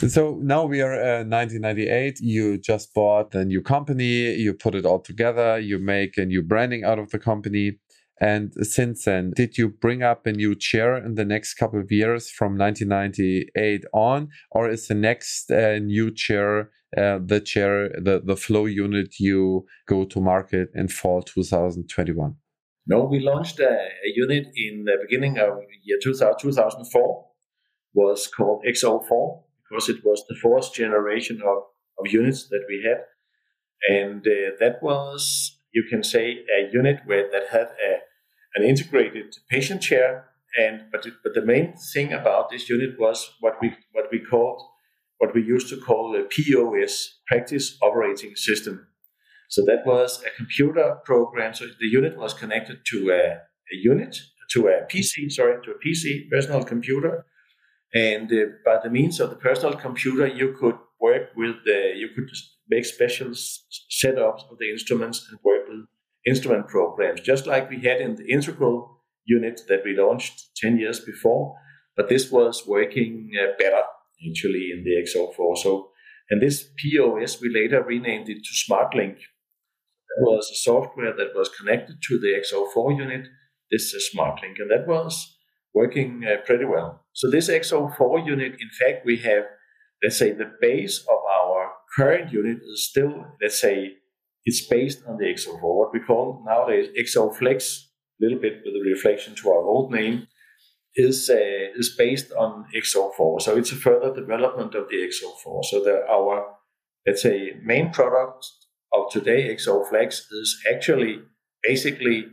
[0.06, 2.20] So now we are uh, 1998.
[2.20, 4.32] You just bought a new company.
[4.34, 5.58] You put it all together.
[5.58, 7.78] You make a new branding out of the company.
[8.20, 11.90] And since then, did you bring up a new chair in the next couple of
[11.90, 18.20] years from 1998 on, or is the next uh, new chair uh, the chair, the
[18.24, 22.34] the flow unit you go to market in fall 2021?
[22.88, 27.26] No, we launched a, a unit in the beginning of year 2000, 2004,
[27.92, 31.64] was called XO4 because it was the fourth generation of,
[31.98, 33.04] of units that we had.
[33.94, 37.98] And uh, that was, you can say, a unit where that had a,
[38.54, 40.24] an integrated patient chair.
[40.58, 44.18] And but it, but the main thing about this unit was what we what we
[44.18, 44.62] called
[45.18, 48.87] what we used to call the POS practice operating system.
[49.48, 51.54] So that was a computer program.
[51.54, 53.22] So the unit was connected to a,
[53.72, 54.16] a unit,
[54.50, 57.26] to a PC, sorry, to a PC, personal computer.
[57.94, 62.08] And uh, by the means of the personal computer, you could work with the, you
[62.14, 62.28] could
[62.68, 65.86] make special setups of the instruments and work with
[66.26, 71.00] instrument programs, just like we had in the integral unit that we launched 10 years
[71.00, 71.56] before.
[71.96, 73.82] But this was working uh, better
[74.28, 75.58] actually in the XO4.
[75.58, 75.90] So,
[76.30, 79.16] and this POS, we later renamed it to SmartLink.
[80.18, 83.28] That was a software that was connected to the XO4 unit.
[83.70, 85.36] This is SmartLink, and that was
[85.74, 87.04] working uh, pretty well.
[87.12, 89.44] So this XO4 unit, in fact, we have,
[90.02, 93.92] let's say, the base of our current unit is still, let's say,
[94.44, 97.88] it's based on the XO4, what we call nowadays XO Flex,
[98.20, 100.26] a little bit with a reflection to our old name,
[100.96, 103.42] is uh, is based on XO4.
[103.42, 105.64] So it's a further development of the XO4.
[105.64, 106.56] So the, our,
[107.06, 108.46] let's say, main product
[108.92, 111.20] of today, XO Flex, is actually
[111.62, 112.26] basically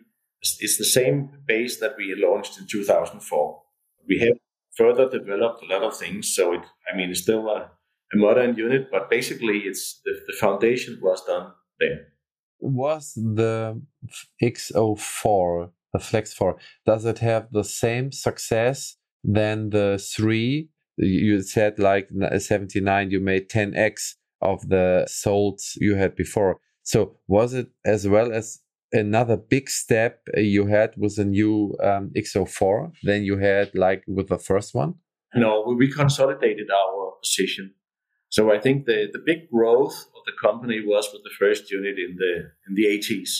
[0.60, 3.62] it's the same base that we launched in 2004.
[4.08, 4.38] We have
[4.78, 6.34] further developed a lot of things.
[6.36, 7.72] So it, I mean, it's still a,
[8.14, 12.08] a modern unit, but basically, it's the, the foundation was done there.
[12.60, 13.82] Was the
[14.42, 20.68] XO4 the Flex 4 does it have the same success than the 3?
[20.98, 24.16] You said like uh, 79, you made 10x
[24.46, 26.60] of the sold you had before.
[26.84, 28.60] So was it as well as
[28.92, 34.30] another big step you had with the new um, XO4 than you had like with
[34.30, 34.96] the first one?
[35.34, 37.74] No, we consolidated our position.
[38.30, 41.96] So I think the, the big growth of the company was with the first unit
[41.98, 42.34] in the
[42.68, 43.32] in the 80s.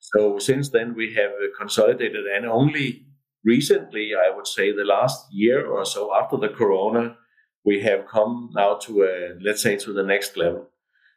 [0.00, 3.06] So since then we have consolidated and only
[3.44, 7.16] recently, I would say the last year or so after the corona,
[7.64, 10.68] we have come now to a, let's say to the next level.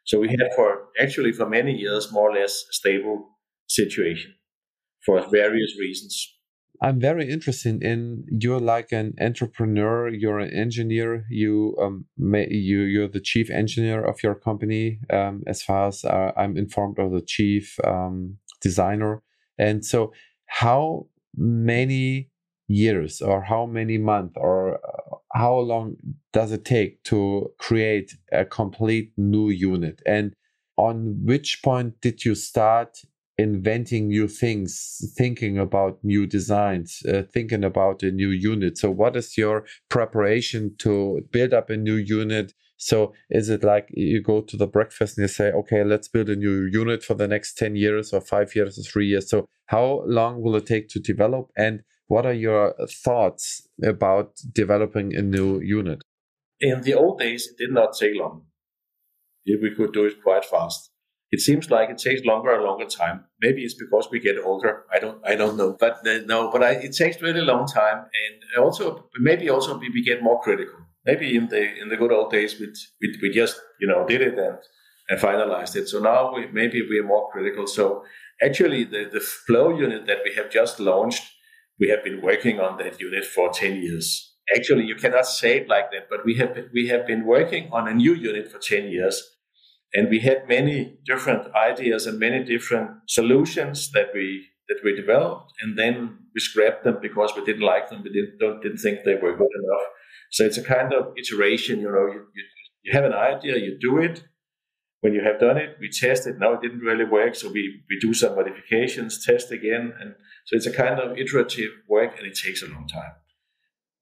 [0.04, 3.28] So we had for actually for many years more or less stable
[3.68, 4.34] situation
[5.04, 6.32] for various reasons.
[6.82, 12.80] I'm very interested in you're like an entrepreneur, you're an engineer, you um may, you
[12.82, 17.12] you're the chief engineer of your company um, as far as uh, I'm informed of
[17.12, 19.22] the chief um, designer.
[19.58, 20.12] And so
[20.46, 22.30] how many
[22.68, 25.05] years or how many months or uh,
[25.36, 25.96] how long
[26.32, 30.32] does it take to create a complete new unit and
[30.78, 32.98] on which point did you start
[33.38, 38.78] inventing new things, thinking about new designs, uh, thinking about a new unit.
[38.78, 42.54] So, what is your preparation to build up a new unit?
[42.78, 46.30] So, is it like you go to the breakfast and you say, okay, let's build
[46.30, 49.28] a new unit for the next 10 years or five years or three years?
[49.28, 51.50] So, how long will it take to develop?
[51.56, 56.02] And what are your thoughts about developing a new unit?
[56.60, 58.46] In the old days, it did not take long.
[59.46, 60.90] We could do it quite fast
[61.32, 63.24] it seems like it takes longer and longer time.
[63.40, 64.84] Maybe it's because we get older.
[64.92, 67.98] I don't I don't know, but uh, no, but I, it takes really long time,
[67.98, 70.78] and also maybe also we, we get more critical.
[71.04, 72.66] Maybe in the in the good old days we
[73.00, 74.58] we, we just you know did it and
[75.08, 75.88] and finalized it.
[75.88, 77.66] So now we, maybe we are more critical.
[77.66, 78.04] So
[78.40, 81.24] actually, the the flow unit that we have just launched,
[81.78, 84.34] we have been working on that unit for ten years.
[84.56, 87.88] Actually, you cannot say it like that, but we have we have been working on
[87.88, 89.36] a new unit for ten years
[89.96, 95.52] and we had many different ideas and many different solutions that we that we developed,
[95.62, 98.02] and then we scrapped them because we didn't like them.
[98.02, 99.86] We didn't don't, didn't think they were good enough.
[100.32, 101.80] So it's a kind of iteration.
[101.80, 102.44] You know, you, you,
[102.82, 104.24] you have an idea, you do it.
[105.02, 106.38] When you have done it, we test it.
[106.38, 110.14] Now it didn't really work, so we, we do some modifications, test again, and
[110.46, 113.12] so it's a kind of iterative work, and it takes a long time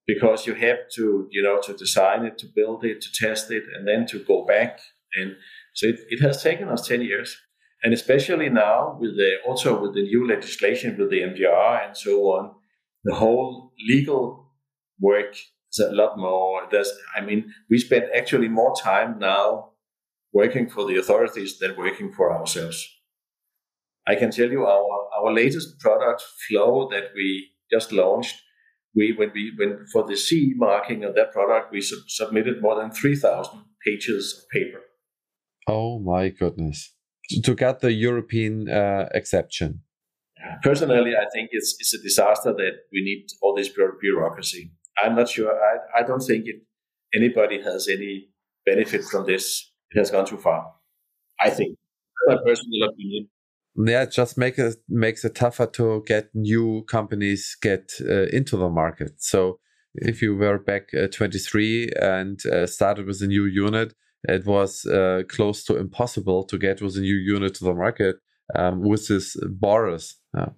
[0.07, 3.63] because you have to you know to design it, to build it, to test it,
[3.75, 4.79] and then to go back
[5.15, 5.35] and
[5.73, 7.37] so it, it has taken us 10 years.
[7.83, 12.21] And especially now with the, also with the new legislation with the MDR and so
[12.31, 12.55] on,
[13.03, 14.51] the whole legal
[14.99, 16.63] work is a lot more.
[16.71, 19.71] There's, I mean, we spend actually more time now
[20.33, 22.89] working for the authorities than working for ourselves.
[24.07, 28.41] I can tell you our, our latest product flow that we just launched.
[28.95, 32.79] We when we when for the CE marking of that product, we sub- submitted more
[32.79, 34.81] than three thousand pages of paper.
[35.67, 36.93] Oh my goodness.
[37.43, 39.81] To get the European uh, exception.
[40.61, 43.69] Personally, I think it's, it's a disaster that we need all this
[43.99, 44.71] bureaucracy.
[45.01, 45.51] I'm not sure.
[45.51, 46.61] I, I don't think it,
[47.15, 48.29] anybody has any
[48.65, 49.71] benefit from this.
[49.91, 50.71] It has gone too far.
[51.39, 51.77] I think.
[52.27, 53.27] My personal opinion.
[53.77, 58.57] Yeah, it just make it makes it tougher to get new companies get uh, into
[58.57, 59.13] the market.
[59.17, 59.59] So
[59.95, 63.93] if you were back uh, 23 and uh, started with a new unit,
[64.27, 68.15] it was uh, close to impossible to get with a new unit to the market
[68.55, 70.15] um, with this borders.
[70.35, 70.49] Yeah.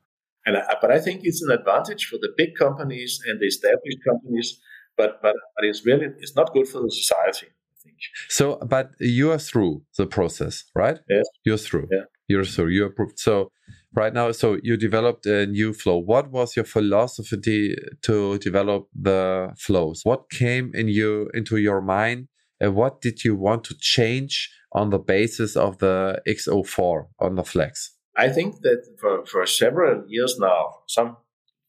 [0.45, 3.99] And I, but I think it's an advantage for the big companies and the established
[4.07, 4.59] companies
[4.97, 7.47] but but but it's really it's not good for the society.
[7.47, 7.97] I think.
[8.27, 10.99] So, but you are through the process, right?
[11.07, 11.87] Yes, you're through.
[11.91, 12.69] Yeah, you're through.
[12.69, 13.19] You're approved.
[13.19, 13.51] So,
[13.93, 15.97] right now, so you developed a new flow.
[15.97, 20.01] What was your philosophy to develop the flows?
[20.03, 22.27] What came in you into your mind,
[22.59, 27.43] and what did you want to change on the basis of the XO4 on the
[27.43, 27.93] Flex?
[28.17, 31.17] I think that for, for several years now, some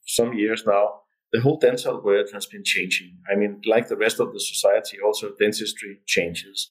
[0.07, 1.03] some years now,
[1.33, 3.19] the whole dental world has been changing.
[3.31, 6.71] I mean, like the rest of the society, also dentistry changes.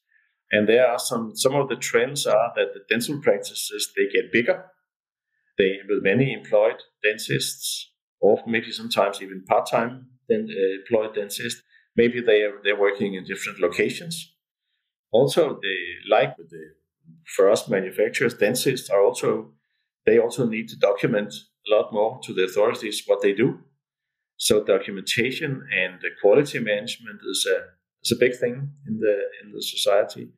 [0.51, 4.31] And there are some some of the trends are that the dental practices they get
[4.31, 4.65] bigger.
[5.57, 11.61] They with many employed dentists, or maybe sometimes even part-time then, uh, employed dentists.
[11.95, 14.33] Maybe they are they're working in different locations.
[15.11, 16.75] Also, they like with the
[17.35, 19.53] for us manufacturers, dentists are also
[20.05, 21.33] they also need to document
[21.67, 23.59] a lot more to the authorities what they do.
[24.37, 27.57] So documentation and the quality management is a
[28.03, 30.29] is a big thing in the in the society.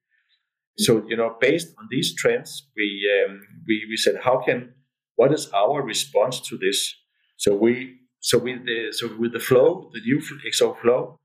[0.80, 4.74] So you know, based on these trends, we um, we we said, how can
[5.16, 6.96] what is our response to this?
[7.38, 10.22] So we so with the so with the flow, the new
[10.54, 11.18] XO flow,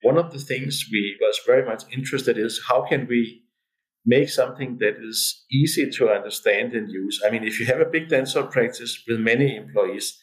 [0.00, 3.42] one of the things we was very much interested is how can we
[4.04, 7.22] make something that is easy to understand and use.
[7.24, 10.18] I mean, if you have a big dental practice with many employees,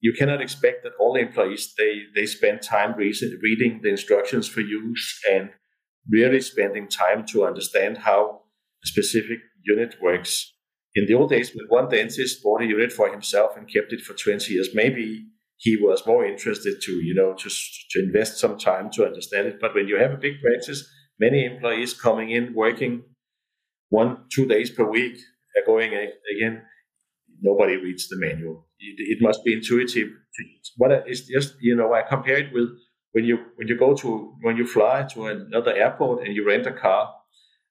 [0.00, 5.20] you cannot expect that all employees they they spend time reading the instructions for use
[5.30, 5.50] and
[6.10, 8.42] really spending time to understand how
[8.82, 10.52] a specific unit works.
[10.94, 14.00] In the old days, when one dentist bought a unit for himself and kept it
[14.00, 15.26] for 20 years, maybe
[15.56, 19.60] he was more interested to, you know, to, to invest some time to understand it.
[19.60, 20.88] But when you have a big practice,
[21.18, 23.04] many employees coming in, working
[23.88, 25.16] one, two days per week,
[25.56, 25.92] are going
[26.36, 26.62] again,
[27.40, 28.66] nobody reads the manual.
[28.78, 30.08] It, it must be intuitive.
[30.76, 32.68] What is just, you know, I compare it with
[33.14, 36.66] when you when you go to when you fly to another airport and you rent
[36.66, 37.14] a car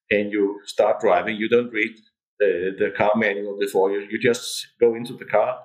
[0.10, 1.96] and you start driving, you don't read
[2.40, 4.08] the, the car manual before you.
[4.10, 5.60] You just go into the car,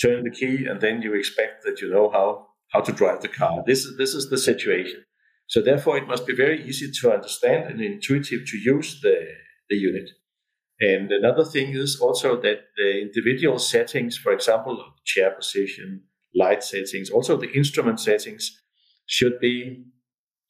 [0.00, 3.28] turn the key, and then you expect that you know how how to drive the
[3.40, 3.64] car.
[3.66, 5.04] This is this is the situation.
[5.48, 9.16] So therefore, it must be very easy to understand and intuitive to use the,
[9.70, 10.10] the unit.
[10.80, 16.02] And another thing is also that the individual settings, for example, chair position,
[16.34, 18.60] light settings, also the instrument settings,
[19.06, 19.84] should be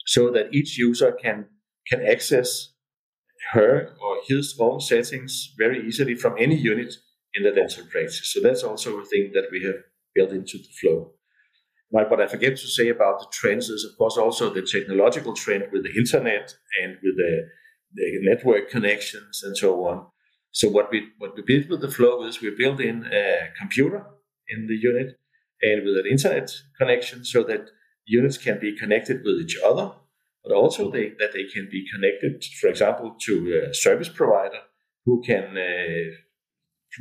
[0.06, 1.46] so that each user can
[1.88, 2.72] can access
[3.52, 6.94] her or his own settings very easily from any unit
[7.34, 8.32] in the dental practice.
[8.32, 9.76] So that's also a thing that we have
[10.14, 11.12] built into the flow.
[11.92, 15.34] But what I forget to say about the trends is, of course, also the technological
[15.34, 17.48] trend with the internet and with the,
[17.94, 20.06] the network connections and so on.
[20.50, 24.04] So what we what we built with the flow is we built in a computer
[24.48, 25.16] in the unit
[25.62, 27.68] and with an internet connection so that
[28.06, 29.92] units can be connected with each other,
[30.44, 34.60] but also they, that they can be connected, for example, to a service provider
[35.04, 36.10] who can uh,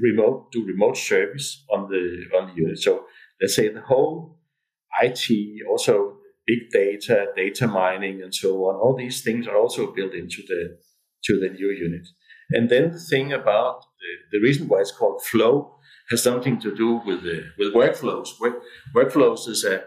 [0.01, 2.79] remote do remote service on the on the unit.
[2.79, 3.05] So
[3.41, 4.39] let's say the whole
[5.01, 5.29] IT,
[5.69, 8.75] also big data, data mining, and so on.
[8.75, 10.77] All these things are also built into the
[11.25, 12.07] to the new unit.
[12.51, 15.75] And then the thing about the, the reason why it's called flow
[16.11, 18.39] has something to do with the with workflows.
[18.39, 18.61] Work,
[18.95, 19.83] workflows is a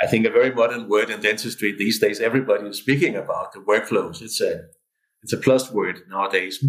[0.00, 2.20] I think a very modern word in dentistry these days.
[2.20, 4.20] Everybody is speaking about the workflows.
[4.20, 4.62] It's a
[5.22, 6.62] it's a plus word nowadays.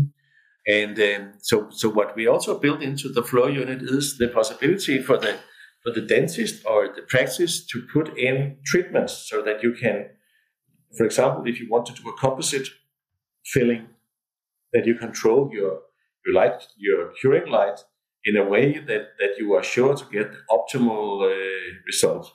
[0.67, 5.01] And um, so so what we also built into the flow unit is the possibility
[5.01, 5.37] for the
[5.83, 10.07] for the dentist or the practice to put in treatments so that you can,
[10.97, 12.67] for example, if you want to do a composite
[13.45, 13.87] filling,
[14.73, 15.81] that you control your
[16.25, 17.79] your light your curing light
[18.23, 22.33] in a way that that you are sure to get the optimal uh, result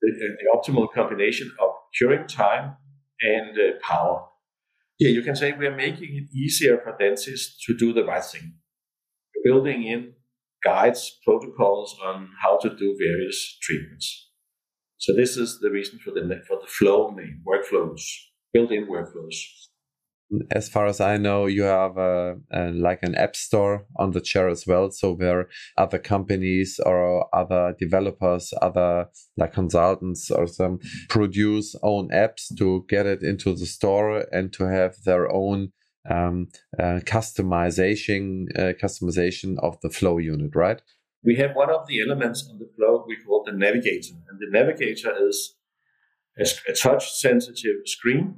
[0.00, 2.76] the, the optimal combination of curing time
[3.20, 4.26] and uh, power.
[4.98, 8.54] Yeah, you can say we're making it easier for dentists to do the right thing.
[9.44, 10.12] Building in
[10.62, 14.30] guides, protocols on how to do various treatments.
[14.98, 18.02] So this is the reason for the for the flow name, workflows,
[18.52, 19.36] built-in workflows
[20.50, 24.20] as far as I know, you have a, a, like an app store on the
[24.20, 24.90] chair as well.
[24.90, 30.78] So where other companies or other developers, other like consultants or some
[31.08, 35.72] produce own apps to get it into the store and to have their own
[36.08, 40.80] um, uh, customization uh, customization of the flow unit, right?
[41.22, 44.48] We have one of the elements on the flow we call the navigator, and the
[44.50, 45.56] navigator is
[46.38, 48.36] a, a touch sensitive screen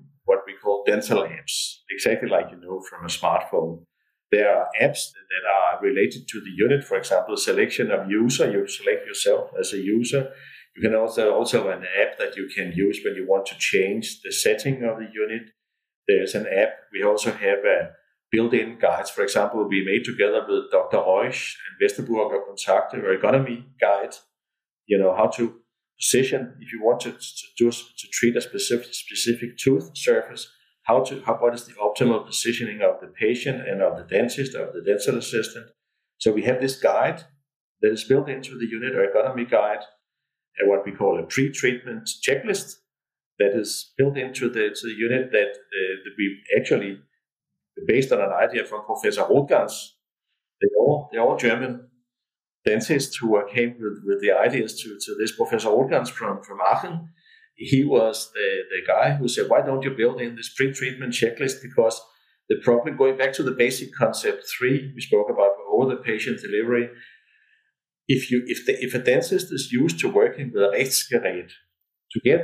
[0.73, 3.85] what we call dental apps, exactly like you know from a smartphone.
[4.31, 8.51] There are apps that are related to the unit, for example, selection of user.
[8.51, 10.31] You select yourself as a user.
[10.75, 14.23] You can also also an app that you can use when you want to change
[14.23, 15.51] the setting of the unit.
[16.09, 16.73] There's an app.
[16.93, 17.91] We also have a
[18.31, 19.11] built-in guides.
[19.11, 20.97] For example, we made together with Dr.
[20.97, 24.15] Reusch and Westerburger Kontakte ergonomy guide.
[24.87, 25.63] You know how to
[26.03, 30.49] position if you want to, to do to treat a specific specific tooth surface.
[30.85, 34.55] How to how what is the optimal positioning of the patient and of the dentist
[34.55, 35.67] of the dental assistant.
[36.19, 37.25] So we have this guide
[37.81, 39.85] that is built into the unit ergonomy guide
[40.59, 42.75] and what we call a pre-treatment checklist
[43.39, 46.99] that is built into the, to the unit that, uh, that we actually
[47.87, 49.73] based on an idea from Professor Rothgans.
[50.61, 51.89] They're all, they're all German
[52.65, 57.09] dentists who came with, with the ideas to, to this Professor Rothgans from, from Aachen.
[57.65, 61.63] He was the, the guy who said, why don't you build in this pre-treatment checklist?
[61.63, 62.01] Because
[62.49, 66.41] the problem, going back to the basic concept three we spoke about over the patient
[66.41, 66.89] delivery,
[68.09, 71.51] if you if the if a dentist is used to working with a rechtsgerät
[72.11, 72.41] to get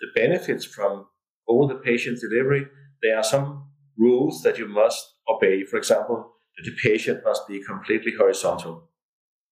[0.00, 1.06] the benefits from
[1.48, 2.66] over the patient delivery,
[3.02, 5.64] there are some rules that you must obey.
[5.64, 8.90] For example, that the patient must be completely horizontal,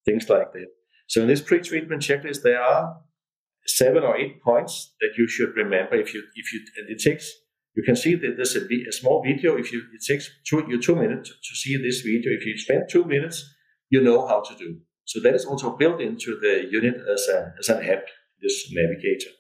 [0.04, 0.68] things like that.
[1.08, 3.00] So in this pre-treatment checklist, there are
[3.66, 5.96] seven or eight points that you should remember.
[5.96, 7.30] If you if you it takes
[7.76, 9.56] you can see that there's a, a small video.
[9.56, 12.32] If you it takes two, you two minutes to see this video.
[12.32, 13.44] If you spend two minutes,
[13.90, 14.78] you know how to do.
[15.04, 18.06] So that is also built into the unit as, a, as an app,
[18.42, 19.30] this navigator.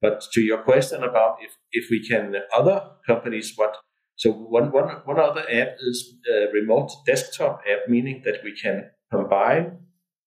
[0.00, 3.74] But to your question about if, if we can, other companies, what
[4.16, 8.90] so one, one, one other app is a remote desktop app, meaning that we can
[9.10, 9.78] combine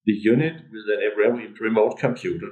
[0.06, 2.50] the unit with a remote computer.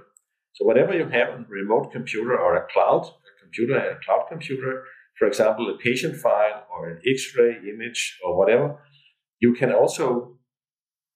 [0.57, 4.25] So whatever you have on a remote computer or a cloud, a computer, a cloud
[4.27, 4.83] computer,
[5.19, 8.79] for example, a patient file or an X-ray image or whatever,
[9.39, 10.37] you can also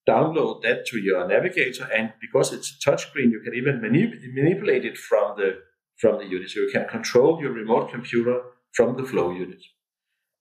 [0.08, 4.86] download that to your navigator, and because it's a touchscreen, you can even manip- manipulate
[4.86, 5.60] it from the
[5.98, 6.50] from the unit.
[6.50, 8.42] So you can control your remote computer
[8.74, 9.62] from the flow unit.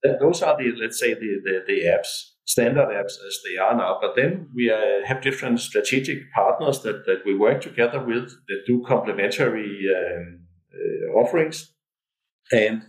[0.03, 3.99] Those are the let's say the, the, the apps, standard apps as they are now.
[4.01, 8.63] But then we uh, have different strategic partners that, that we work together with that
[8.67, 10.41] do complementary um,
[10.75, 11.73] uh, offerings,
[12.53, 12.83] and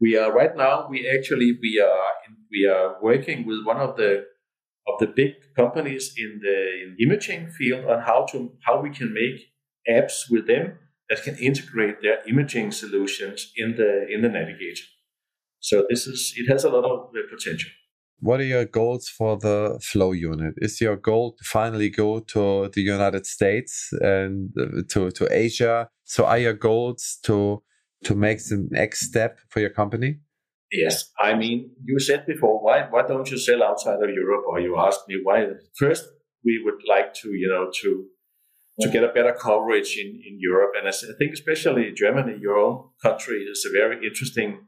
[0.00, 2.12] we are right now we actually we are
[2.50, 4.24] we are working with one of the
[4.86, 9.12] of the big companies in the in imaging field on how to how we can
[9.12, 9.52] make
[9.88, 14.82] apps with them that can integrate their imaging solutions in the in the navigator.
[15.62, 17.70] So this is it has a lot of potential.
[18.18, 20.54] What are your goals for the flow unit?
[20.58, 25.88] Is your goal to finally go to the United States and uh, to to Asia?
[26.04, 27.62] So are your goals to
[28.04, 30.20] to make the next step for your company?
[30.72, 34.44] Yes, I mean, you said before, why why don't you sell outside of Europe?
[34.48, 35.46] Or you asked me why.
[35.78, 36.04] First,
[36.44, 37.88] we would like to, you know, to
[38.80, 42.88] to get a better coverage in, in Europe, and I think especially Germany, your own
[43.02, 44.66] country, is a very interesting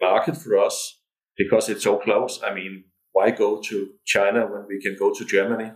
[0.00, 1.00] market for us
[1.36, 2.40] because it's so close.
[2.42, 5.70] I mean, why go to China when we can go to Germany?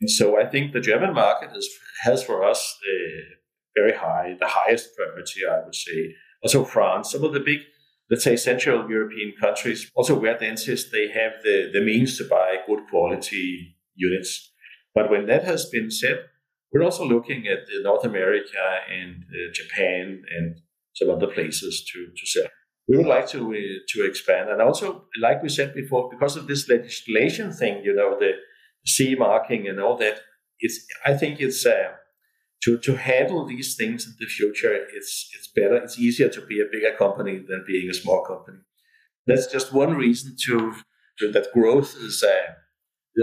[0.00, 1.68] And so I think the German market is,
[2.02, 2.76] has for us
[3.76, 6.14] very high, the highest priority, I would say.
[6.42, 7.60] Also France, some of the big
[8.12, 12.56] let's say Central European countries, also where dentists they have the, the means to buy
[12.66, 14.52] good quality units.
[14.94, 16.26] But when that has been said,
[16.70, 20.60] we're also looking at North America and uh, Japan and
[20.94, 22.50] some other places to, to sell.
[22.88, 26.46] We would like to uh, to expand, and also, like we said before, because of
[26.46, 28.32] this legislation thing, you know, the
[28.84, 30.20] CE marking and all that.
[30.58, 31.92] It's I think it's uh,
[32.64, 36.60] to, to handle these things in the future, it's it's better, it's easier to be
[36.60, 38.58] a bigger company than being a small company.
[39.26, 40.74] That's just one reason to,
[41.18, 42.24] to that growth is.
[42.24, 42.54] Uh,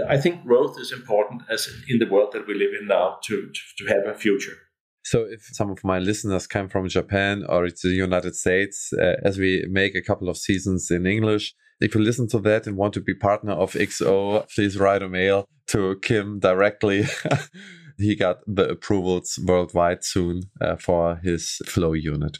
[0.08, 3.50] I think growth is important as in the world that we live in now to,
[3.50, 4.56] to, to have a future.
[5.02, 9.16] So, if some of my listeners come from Japan or it's the United States, uh,
[9.24, 12.76] as we make a couple of seasons in English, if you listen to that and
[12.76, 17.04] want to be partner of XO, please write a mail to Kim directly.
[17.98, 22.38] he got the approvals worldwide soon uh, for his flow unit.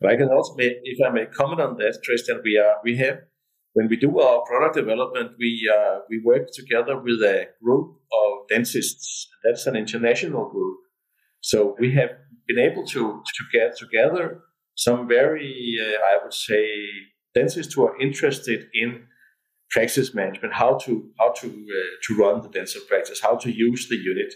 [0.00, 2.96] But I can also, make, if I may comment on that, Christian, we are we
[2.98, 3.20] have
[3.74, 8.48] when we do our product development, we uh, we work together with a group of
[8.48, 9.28] dentists.
[9.44, 10.78] That's an international group.
[11.42, 12.10] So we have
[12.48, 14.42] been able to to get together
[14.74, 16.66] some very, uh, I would say,
[17.34, 19.04] dentists who are interested in
[19.70, 23.88] practice management, how to how to uh, to run the dental practice, how to use
[23.88, 24.32] the unit.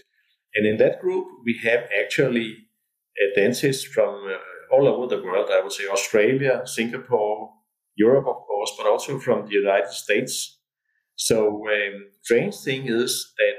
[0.54, 2.56] And in that group, we have actually
[3.34, 5.48] dentists from uh, all over the world.
[5.50, 7.50] I would say Australia, Singapore,
[7.96, 10.58] Europe, of course, but also from the United States.
[11.16, 13.58] So, um, strange thing is that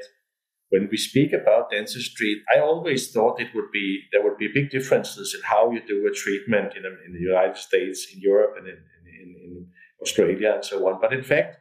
[0.69, 4.69] when we speak about dentistry, I always thought it would be there would be big
[4.69, 8.67] differences in how you do a treatment in, in the United States, in Europe, and
[8.67, 9.67] in, in, in
[10.01, 10.99] Australia, and so on.
[10.99, 11.57] But in fact,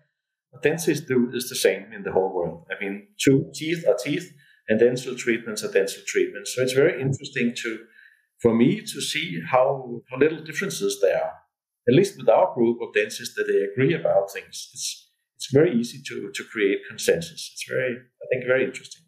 [0.63, 2.67] dentists do is the same in the whole world.
[2.71, 4.33] I mean, two teeth are teeth,
[4.69, 6.55] and dental treatments are dental treatments.
[6.55, 7.79] So it's very interesting to,
[8.43, 11.35] for me, to see how, how little differences there are.
[11.89, 14.71] At least with our group of dentists, that they agree about things.
[14.73, 15.06] It's
[15.37, 17.51] it's very easy to to create consensus.
[17.53, 19.03] It's very, I think, very interesting.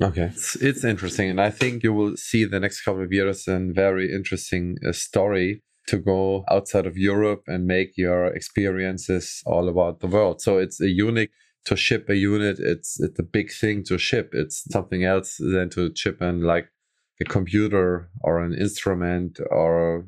[0.00, 3.48] Okay, it's, it's interesting, and I think you will see the next couple of years
[3.48, 9.68] a very interesting uh, story to go outside of Europe and make your experiences all
[9.68, 10.40] about the world.
[10.40, 11.30] So it's a unique
[11.64, 12.58] to ship a unit.
[12.60, 14.30] It's it's a big thing to ship.
[14.32, 16.68] It's something else than to chip in like
[17.20, 20.06] a computer or an instrument or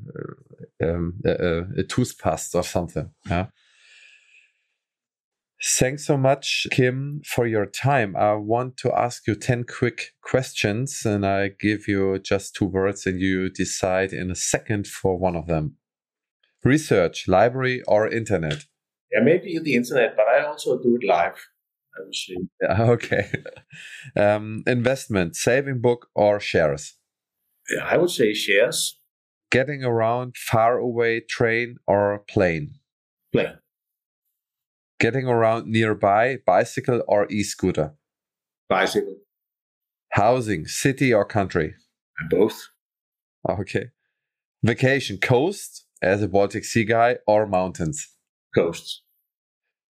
[0.83, 3.11] uh, um, a, a, toothpaste or something.
[3.29, 3.47] Yeah.
[5.63, 8.17] Thanks so much, Kim, for your time.
[8.17, 13.05] I want to ask you 10 quick questions, and I give you just two words,
[13.05, 15.77] and you decide in a second for one of them.
[16.65, 18.65] Research, library, or internet?
[19.13, 21.37] Yeah, maybe the internet, but I also do it live.
[21.95, 22.37] I would say.
[22.93, 23.31] Okay.
[24.17, 26.97] Um, investment, saving book, or shares?
[27.69, 28.99] Yeah, I would say shares.
[29.51, 32.77] Getting around, far away, train or plane?
[33.33, 33.59] Plane
[35.01, 37.95] getting around nearby, bicycle or e scooter?
[38.69, 39.17] Bicycle.
[40.13, 41.75] Housing, city or country?
[42.31, 42.69] Both.
[43.49, 43.87] Okay.
[44.63, 48.07] Vacation, coast as a Baltic Sea guy or mountains?
[48.55, 49.03] Coasts.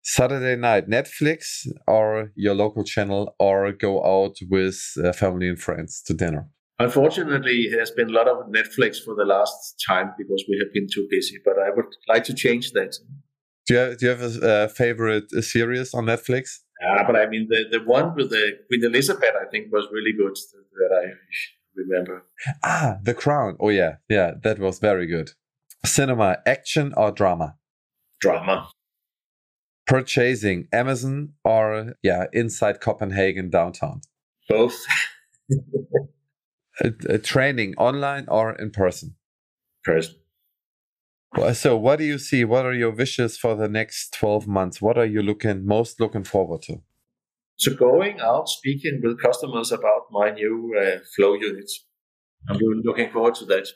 [0.03, 6.03] Saturday night, Netflix or your local channel or go out with uh, family and friends
[6.07, 6.49] to dinner?
[6.79, 10.87] Unfortunately, there's been a lot of Netflix for the last time because we have been
[10.93, 12.97] too busy, but I would like to change that.
[13.67, 16.59] Do you have, do you have a, favorite uh, series on Netflix?
[16.81, 20.13] Yeah, but I mean the, the one with the Queen Elizabeth, I think, was really
[20.17, 21.13] good that I
[21.77, 22.25] remember.
[22.65, 23.57] Ah, The Crown.
[23.61, 25.33] Oh yeah, yeah, that was very good.
[25.85, 27.57] Cinema, action or drama?
[28.21, 28.71] Drama.
[29.87, 34.03] Purchasing, Amazon or yeah, inside Copenhagen downtown?
[34.49, 34.79] Both.
[36.81, 39.17] a, a training online or in person?
[39.85, 40.20] Person.
[41.53, 42.45] So, what do you see?
[42.45, 44.83] What are your wishes for the next 12 months?
[44.83, 46.83] What are you looking most looking forward to?
[47.57, 51.87] So, going out speaking with customers about my new uh, flow units.
[52.49, 53.69] I'm really looking forward to that.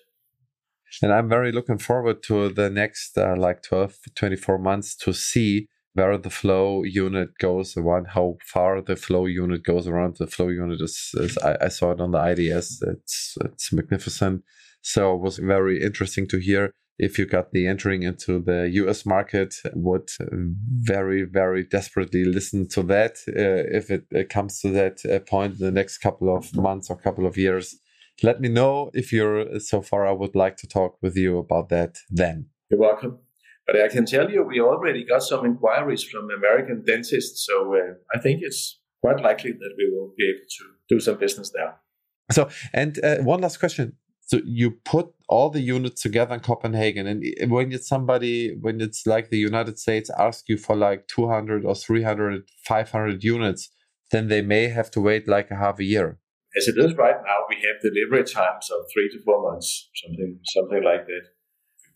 [1.02, 5.68] And I'm very looking forward to the next uh, like 12, 24 months to see
[5.94, 10.16] where the flow unit goes around, how far the flow unit goes around.
[10.16, 12.82] The flow unit is, is I, I saw it on the IDS.
[12.82, 14.42] It's it's magnificent.
[14.82, 19.04] So it was very interesting to hear if you got the entering into the US
[19.04, 25.04] market, would very, very desperately listen to that uh, if it, it, comes to that
[25.04, 27.76] uh, point in the next couple of months or couple of years.
[28.22, 30.06] Let me know if you're so far.
[30.06, 32.46] I would like to talk with you about that then.
[32.70, 33.18] You're welcome.
[33.66, 37.46] But I can tell you, we already got some inquiries from American dentists.
[37.46, 41.18] So uh, I think it's quite likely that we will be able to do some
[41.18, 41.74] business there.
[42.30, 43.96] So, and uh, one last question
[44.26, 49.06] so you put all the units together in Copenhagen, and when it's somebody, when it's
[49.06, 53.70] like the United States ask you for like 200 or 300, 500 units,
[54.10, 56.18] then they may have to wait like a half a year.
[56.56, 60.38] As it is right now, we have delivery times of three to four months, something
[60.44, 61.24] something like that.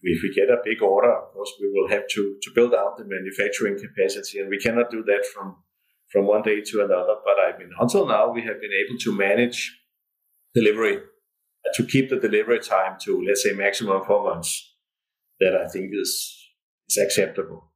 [0.03, 2.99] If we get a big order, of course, we will have to, to build out
[2.99, 5.57] the manufacturing capacity, and we cannot do that from
[6.13, 7.17] from one day to another.
[7.25, 9.81] But I mean, until now, we have been able to manage
[10.55, 10.99] delivery
[11.75, 14.75] to keep the delivery time to let's say maximum four months
[15.41, 16.37] that I think is
[16.89, 17.69] is acceptable.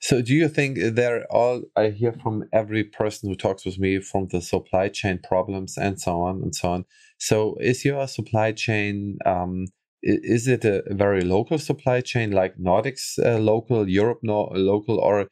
[0.00, 1.62] So, do you think they're all?
[1.74, 6.00] I hear from every person who talks with me from the supply chain problems and
[6.00, 6.84] so on and so on.
[7.18, 9.18] So, is your supply chain?
[9.26, 9.66] Um,
[10.00, 15.26] is it a very local supply chain like Nordics uh, local, Europe no local, or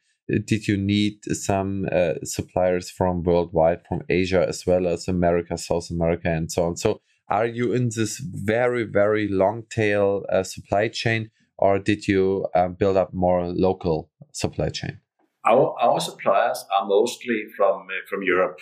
[0.45, 5.89] did you need some uh, suppliers from worldwide, from Asia as well as America, South
[5.89, 6.75] America, and so on?
[6.75, 6.99] So,
[7.29, 12.67] are you in this very very long tail uh, supply chain or did you uh,
[12.67, 14.99] build up more local supply chain?
[15.45, 18.59] Our our suppliers are mostly from uh, from europe.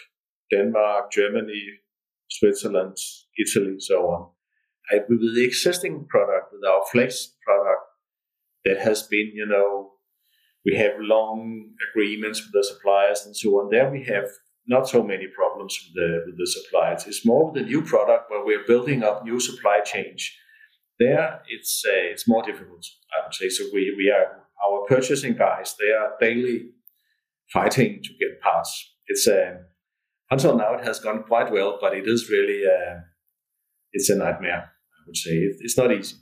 [0.52, 1.64] Denmark germany
[2.30, 2.98] switzerland
[3.38, 4.30] italy so on.
[4.92, 7.84] I, with the existing product with our flex product
[8.66, 9.92] that has been you know
[10.66, 14.28] we have long agreements with the suppliers and so on there we have
[14.68, 17.06] not so many problems with the, with the suppliers.
[17.08, 20.30] It's more with the new product where we're building up new supply chains.
[21.00, 23.50] There, it's uh, it's more difficult, I would say.
[23.50, 25.76] So we, we are our purchasing guys.
[25.78, 26.70] They are daily
[27.52, 28.94] fighting to get parts.
[29.08, 29.58] It's uh,
[30.32, 33.00] until now, it has gone quite well, but it is really uh,
[33.92, 34.72] it's a nightmare.
[34.72, 36.16] I would say it's not easy.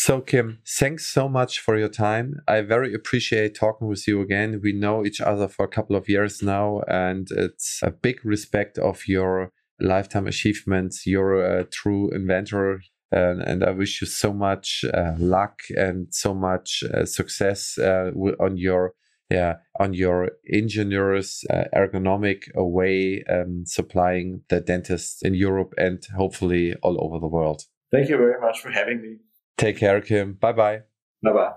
[0.00, 2.36] So, Kim, thanks so much for your time.
[2.46, 4.60] I very appreciate talking with you again.
[4.62, 8.78] We know each other for a couple of years now, and it's a big respect
[8.78, 11.04] of your lifetime achievements.
[11.04, 12.80] You're a true inventor,
[13.10, 18.12] and, and I wish you so much uh, luck and so much uh, success uh,
[18.38, 18.94] on your
[19.30, 26.76] yeah on your ingenious uh, ergonomic way um, supplying the dentists in Europe and hopefully
[26.84, 27.64] all over the world.
[27.90, 29.16] Thank you very much for having me.
[29.58, 30.38] Take care, Kim.
[30.38, 30.84] Bye bye.
[31.20, 31.54] Bye bye.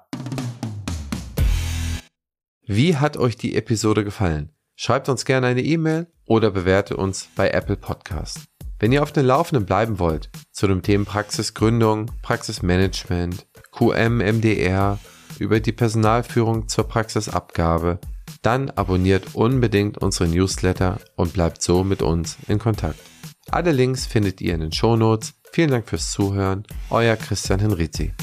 [2.65, 4.49] Wie hat euch die Episode gefallen?
[4.75, 8.45] Schreibt uns gerne eine E-Mail oder bewerte uns bei Apple Podcast.
[8.79, 14.97] Wenn ihr auf dem Laufenden bleiben wollt zu den Themen Praxisgründung, Praxismanagement, QM, MDR,
[15.37, 17.99] über die Personalführung zur Praxisabgabe,
[18.41, 22.99] dann abonniert unbedingt unsere Newsletter und bleibt so mit uns in Kontakt.
[23.51, 25.33] Alle Links findet ihr in den Shownotes.
[25.53, 26.63] Vielen Dank fürs Zuhören.
[26.89, 28.13] Euer Christian Henrizi.